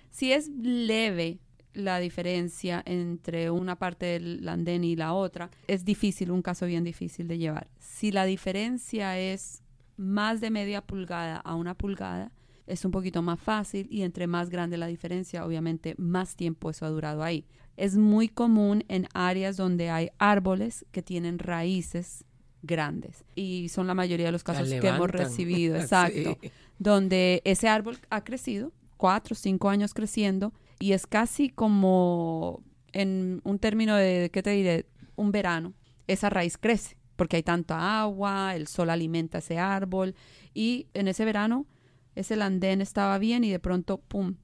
Si 0.09 0.33
es 0.33 0.49
leve, 0.49 1.39
la 1.73 1.99
diferencia 1.99 2.81
entre 2.85 3.49
una 3.49 3.77
parte 3.77 4.05
del 4.05 4.47
andén 4.47 4.83
y 4.83 4.95
la 4.95 5.13
otra, 5.13 5.49
es 5.67 5.85
difícil, 5.85 6.31
un 6.31 6.41
caso 6.41 6.65
bien 6.65 6.83
difícil 6.83 7.27
de 7.27 7.37
llevar. 7.37 7.67
Si 7.79 8.11
la 8.11 8.25
diferencia 8.25 9.17
es 9.17 9.63
más 9.97 10.41
de 10.41 10.49
media 10.49 10.81
pulgada 10.81 11.37
a 11.37 11.55
una 11.55 11.75
pulgada, 11.75 12.31
es 12.67 12.85
un 12.85 12.91
poquito 12.91 13.21
más 13.21 13.39
fácil 13.39 13.87
y 13.89 14.03
entre 14.03 14.27
más 14.27 14.49
grande 14.49 14.77
la 14.77 14.87
diferencia, 14.87 15.45
obviamente 15.45 15.95
más 15.97 16.35
tiempo 16.35 16.69
eso 16.69 16.85
ha 16.85 16.89
durado 16.89 17.23
ahí. 17.23 17.45
Es 17.77 17.97
muy 17.97 18.27
común 18.29 18.83
en 18.87 19.07
áreas 19.13 19.57
donde 19.57 19.89
hay 19.89 20.09
árboles 20.17 20.85
que 20.91 21.01
tienen 21.01 21.39
raíces 21.39 22.25
grandes 22.63 23.25
y 23.33 23.69
son 23.69 23.87
la 23.87 23.93
mayoría 23.93 24.27
de 24.27 24.31
los 24.31 24.43
casos 24.43 24.69
que 24.69 24.87
hemos 24.87 25.09
recibido, 25.09 25.75
exacto, 25.79 26.37
donde 26.77 27.41
ese 27.43 27.67
árbol 27.67 27.97
ha 28.09 28.23
crecido, 28.23 28.71
cuatro 28.97 29.33
o 29.33 29.35
cinco 29.37 29.69
años 29.69 29.93
creciendo 29.93 30.53
y 30.81 30.93
es 30.93 31.07
casi 31.07 31.49
como 31.49 32.63
en 32.91 33.39
un 33.43 33.59
término 33.59 33.95
de, 33.95 34.29
¿qué 34.33 34.43
te 34.43 34.49
diré? 34.49 34.87
Un 35.15 35.31
verano, 35.31 35.73
esa 36.07 36.29
raíz 36.29 36.57
crece 36.57 36.97
porque 37.15 37.37
hay 37.37 37.43
tanta 37.43 38.01
agua, 38.01 38.55
el 38.55 38.65
sol 38.65 38.89
alimenta 38.89 39.37
ese 39.37 39.59
árbol 39.59 40.15
y 40.55 40.87
en 40.95 41.07
ese 41.07 41.23
verano 41.23 41.67
ese 42.15 42.35
landén 42.35 42.81
estaba 42.81 43.19
bien 43.19 43.43
y 43.43 43.51
de 43.51 43.59
pronto, 43.59 43.99
¡pum!, 43.99 44.37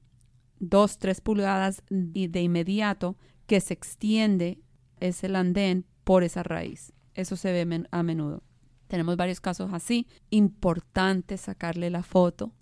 dos, 0.60 0.98
tres 0.98 1.20
pulgadas 1.20 1.82
y 1.90 2.28
de 2.28 2.40
inmediato 2.42 3.16
que 3.46 3.60
se 3.60 3.74
extiende 3.74 4.60
ese 5.00 5.28
landén 5.28 5.86
por 6.04 6.22
esa 6.22 6.44
raíz. 6.44 6.92
Eso 7.14 7.34
se 7.34 7.52
ve 7.52 7.86
a 7.90 8.02
menudo. 8.04 8.44
Tenemos 8.86 9.16
varios 9.16 9.40
casos 9.40 9.72
así. 9.72 10.06
Importante 10.30 11.36
sacarle 11.36 11.90
la 11.90 12.04
foto 12.04 12.52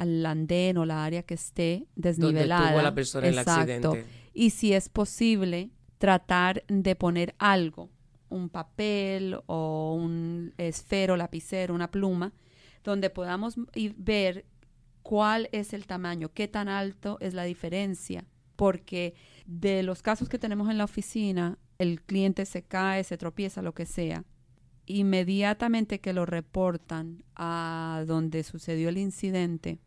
al 0.00 0.24
andén 0.24 0.78
o 0.78 0.86
la 0.86 1.04
área 1.04 1.22
que 1.22 1.34
esté 1.34 1.86
desnivelada. 1.94 2.72
Donde 2.72 2.82
la 2.82 2.94
persona 2.94 3.26
en 3.26 3.34
el 3.34 3.38
accidente. 3.38 4.06
Y 4.32 4.50
si 4.50 4.72
es 4.72 4.88
posible, 4.88 5.70
tratar 5.98 6.64
de 6.68 6.96
poner 6.96 7.34
algo, 7.38 7.90
un 8.30 8.48
papel 8.48 9.36
o 9.46 9.94
un 9.94 10.54
esfero, 10.56 11.18
lapicero, 11.18 11.74
una 11.74 11.90
pluma, 11.90 12.32
donde 12.82 13.10
podamos 13.10 13.56
ver 13.96 14.46
cuál 15.02 15.50
es 15.52 15.74
el 15.74 15.86
tamaño, 15.86 16.32
qué 16.32 16.48
tan 16.48 16.68
alto 16.68 17.18
es 17.20 17.34
la 17.34 17.44
diferencia, 17.44 18.24
porque 18.56 19.12
de 19.44 19.82
los 19.82 20.00
casos 20.00 20.30
que 20.30 20.38
tenemos 20.38 20.70
en 20.70 20.78
la 20.78 20.84
oficina, 20.84 21.58
el 21.76 22.00
cliente 22.00 22.46
se 22.46 22.62
cae, 22.62 23.04
se 23.04 23.18
tropieza, 23.18 23.60
lo 23.60 23.74
que 23.74 23.84
sea, 23.84 24.24
inmediatamente 24.86 26.00
que 26.00 26.14
lo 26.14 26.24
reportan 26.24 27.22
a 27.36 28.04
donde 28.06 28.42
sucedió 28.44 28.88
el 28.88 28.96
incidente, 28.96 29.78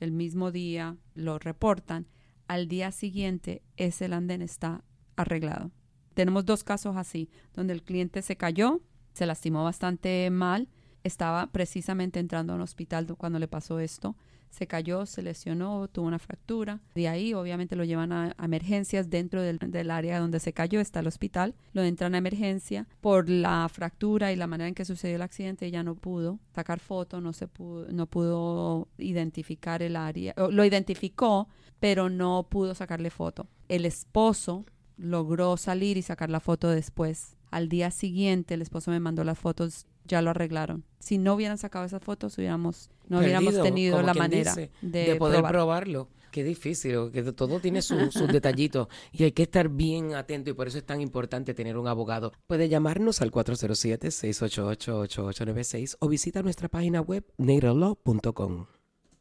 el 0.00 0.12
mismo 0.12 0.50
día 0.50 0.96
lo 1.14 1.38
reportan, 1.38 2.06
al 2.46 2.68
día 2.68 2.92
siguiente 2.92 3.62
ese 3.76 4.06
andén 4.06 4.42
está 4.42 4.84
arreglado. 5.16 5.70
Tenemos 6.14 6.44
dos 6.44 6.64
casos 6.64 6.96
así, 6.96 7.28
donde 7.54 7.72
el 7.72 7.82
cliente 7.82 8.22
se 8.22 8.36
cayó, 8.36 8.80
se 9.12 9.26
lastimó 9.26 9.64
bastante 9.64 10.28
mal, 10.30 10.68
estaba 11.02 11.48
precisamente 11.48 12.20
entrando 12.20 12.52
a 12.52 12.56
un 12.56 12.62
hospital 12.62 13.06
cuando 13.16 13.38
le 13.38 13.48
pasó 13.48 13.78
esto 13.80 14.16
se 14.54 14.68
cayó, 14.68 15.04
se 15.04 15.22
lesionó, 15.22 15.88
tuvo 15.88 16.06
una 16.06 16.20
fractura. 16.20 16.80
De 16.94 17.08
ahí, 17.08 17.34
obviamente, 17.34 17.74
lo 17.74 17.84
llevan 17.84 18.12
a, 18.12 18.36
emergencias. 18.40 19.10
Dentro 19.10 19.42
del, 19.42 19.90
área 19.90 20.20
donde 20.20 20.38
se 20.38 20.52
cayó 20.52 20.80
está 20.80 21.00
el 21.00 21.08
hospital. 21.08 21.54
Lo 21.72 21.82
entran 21.82 22.14
a 22.14 22.18
emergencia. 22.18 22.86
Por 23.00 23.28
la 23.28 23.68
fractura 23.68 24.32
y 24.32 24.36
la 24.36 24.46
manera 24.46 24.68
en 24.68 24.74
que 24.74 24.84
sucedió 24.84 25.16
el 25.16 25.22
accidente, 25.22 25.70
ya 25.70 25.82
no 25.82 25.96
pudo 25.96 26.38
sacar 26.54 26.78
foto, 26.78 27.20
no, 27.20 27.32
se 27.32 27.48
pudo, 27.48 27.90
no 27.90 28.06
pudo 28.06 28.88
identificar 28.96 29.82
el 29.82 29.96
área. 29.96 30.34
Lo 30.36 30.64
identificó, 30.64 31.48
pero 31.80 32.08
no 32.08 32.46
pudo 32.48 32.74
sacarle 32.74 33.10
foto. 33.10 33.48
El 33.68 33.84
esposo 33.84 34.64
logró 34.96 35.56
salir 35.56 35.96
y 35.96 36.02
sacar 36.02 36.30
la 36.30 36.40
foto 36.40 36.68
después. 36.68 37.36
Al 37.50 37.68
día 37.68 37.90
siguiente, 37.90 38.54
el 38.54 38.62
esposo 38.62 38.90
me 38.92 39.00
mandó 39.00 39.24
las 39.24 39.38
fotos 39.38 39.86
ya 40.04 40.22
lo 40.22 40.30
arreglaron. 40.30 40.84
Si 40.98 41.18
no 41.18 41.34
hubieran 41.34 41.58
sacado 41.58 41.84
esas 41.84 42.02
fotos, 42.02 42.38
hubiéramos, 42.38 42.90
no 43.08 43.18
hubiéramos 43.18 43.62
tenido 43.62 44.00
la 44.02 44.14
manera 44.14 44.54
de, 44.80 45.16
poder 45.16 45.44
probarlo. 45.44 46.08
Qué 46.30 46.42
difícil, 46.42 47.10
que 47.12 47.22
todo 47.32 47.60
tiene 47.60 47.80
sus 47.80 48.26
detallitos 48.26 48.88
y 49.12 49.22
hay 49.24 49.32
que 49.32 49.44
estar 49.44 49.68
bien 49.68 50.14
atento 50.14 50.50
y 50.50 50.52
por 50.52 50.66
eso 50.66 50.78
es 50.78 50.84
tan 50.84 51.00
importante 51.00 51.54
tener 51.54 51.78
un 51.78 51.86
abogado. 51.86 52.32
Puede 52.48 52.68
llamarnos 52.68 53.22
al 53.22 53.30
407-688-8896 53.30 55.96
o 56.00 56.08
visita 56.08 56.42
nuestra 56.42 56.68
página 56.68 57.00
web 57.00 57.24
naderlaw.com. 57.38 58.66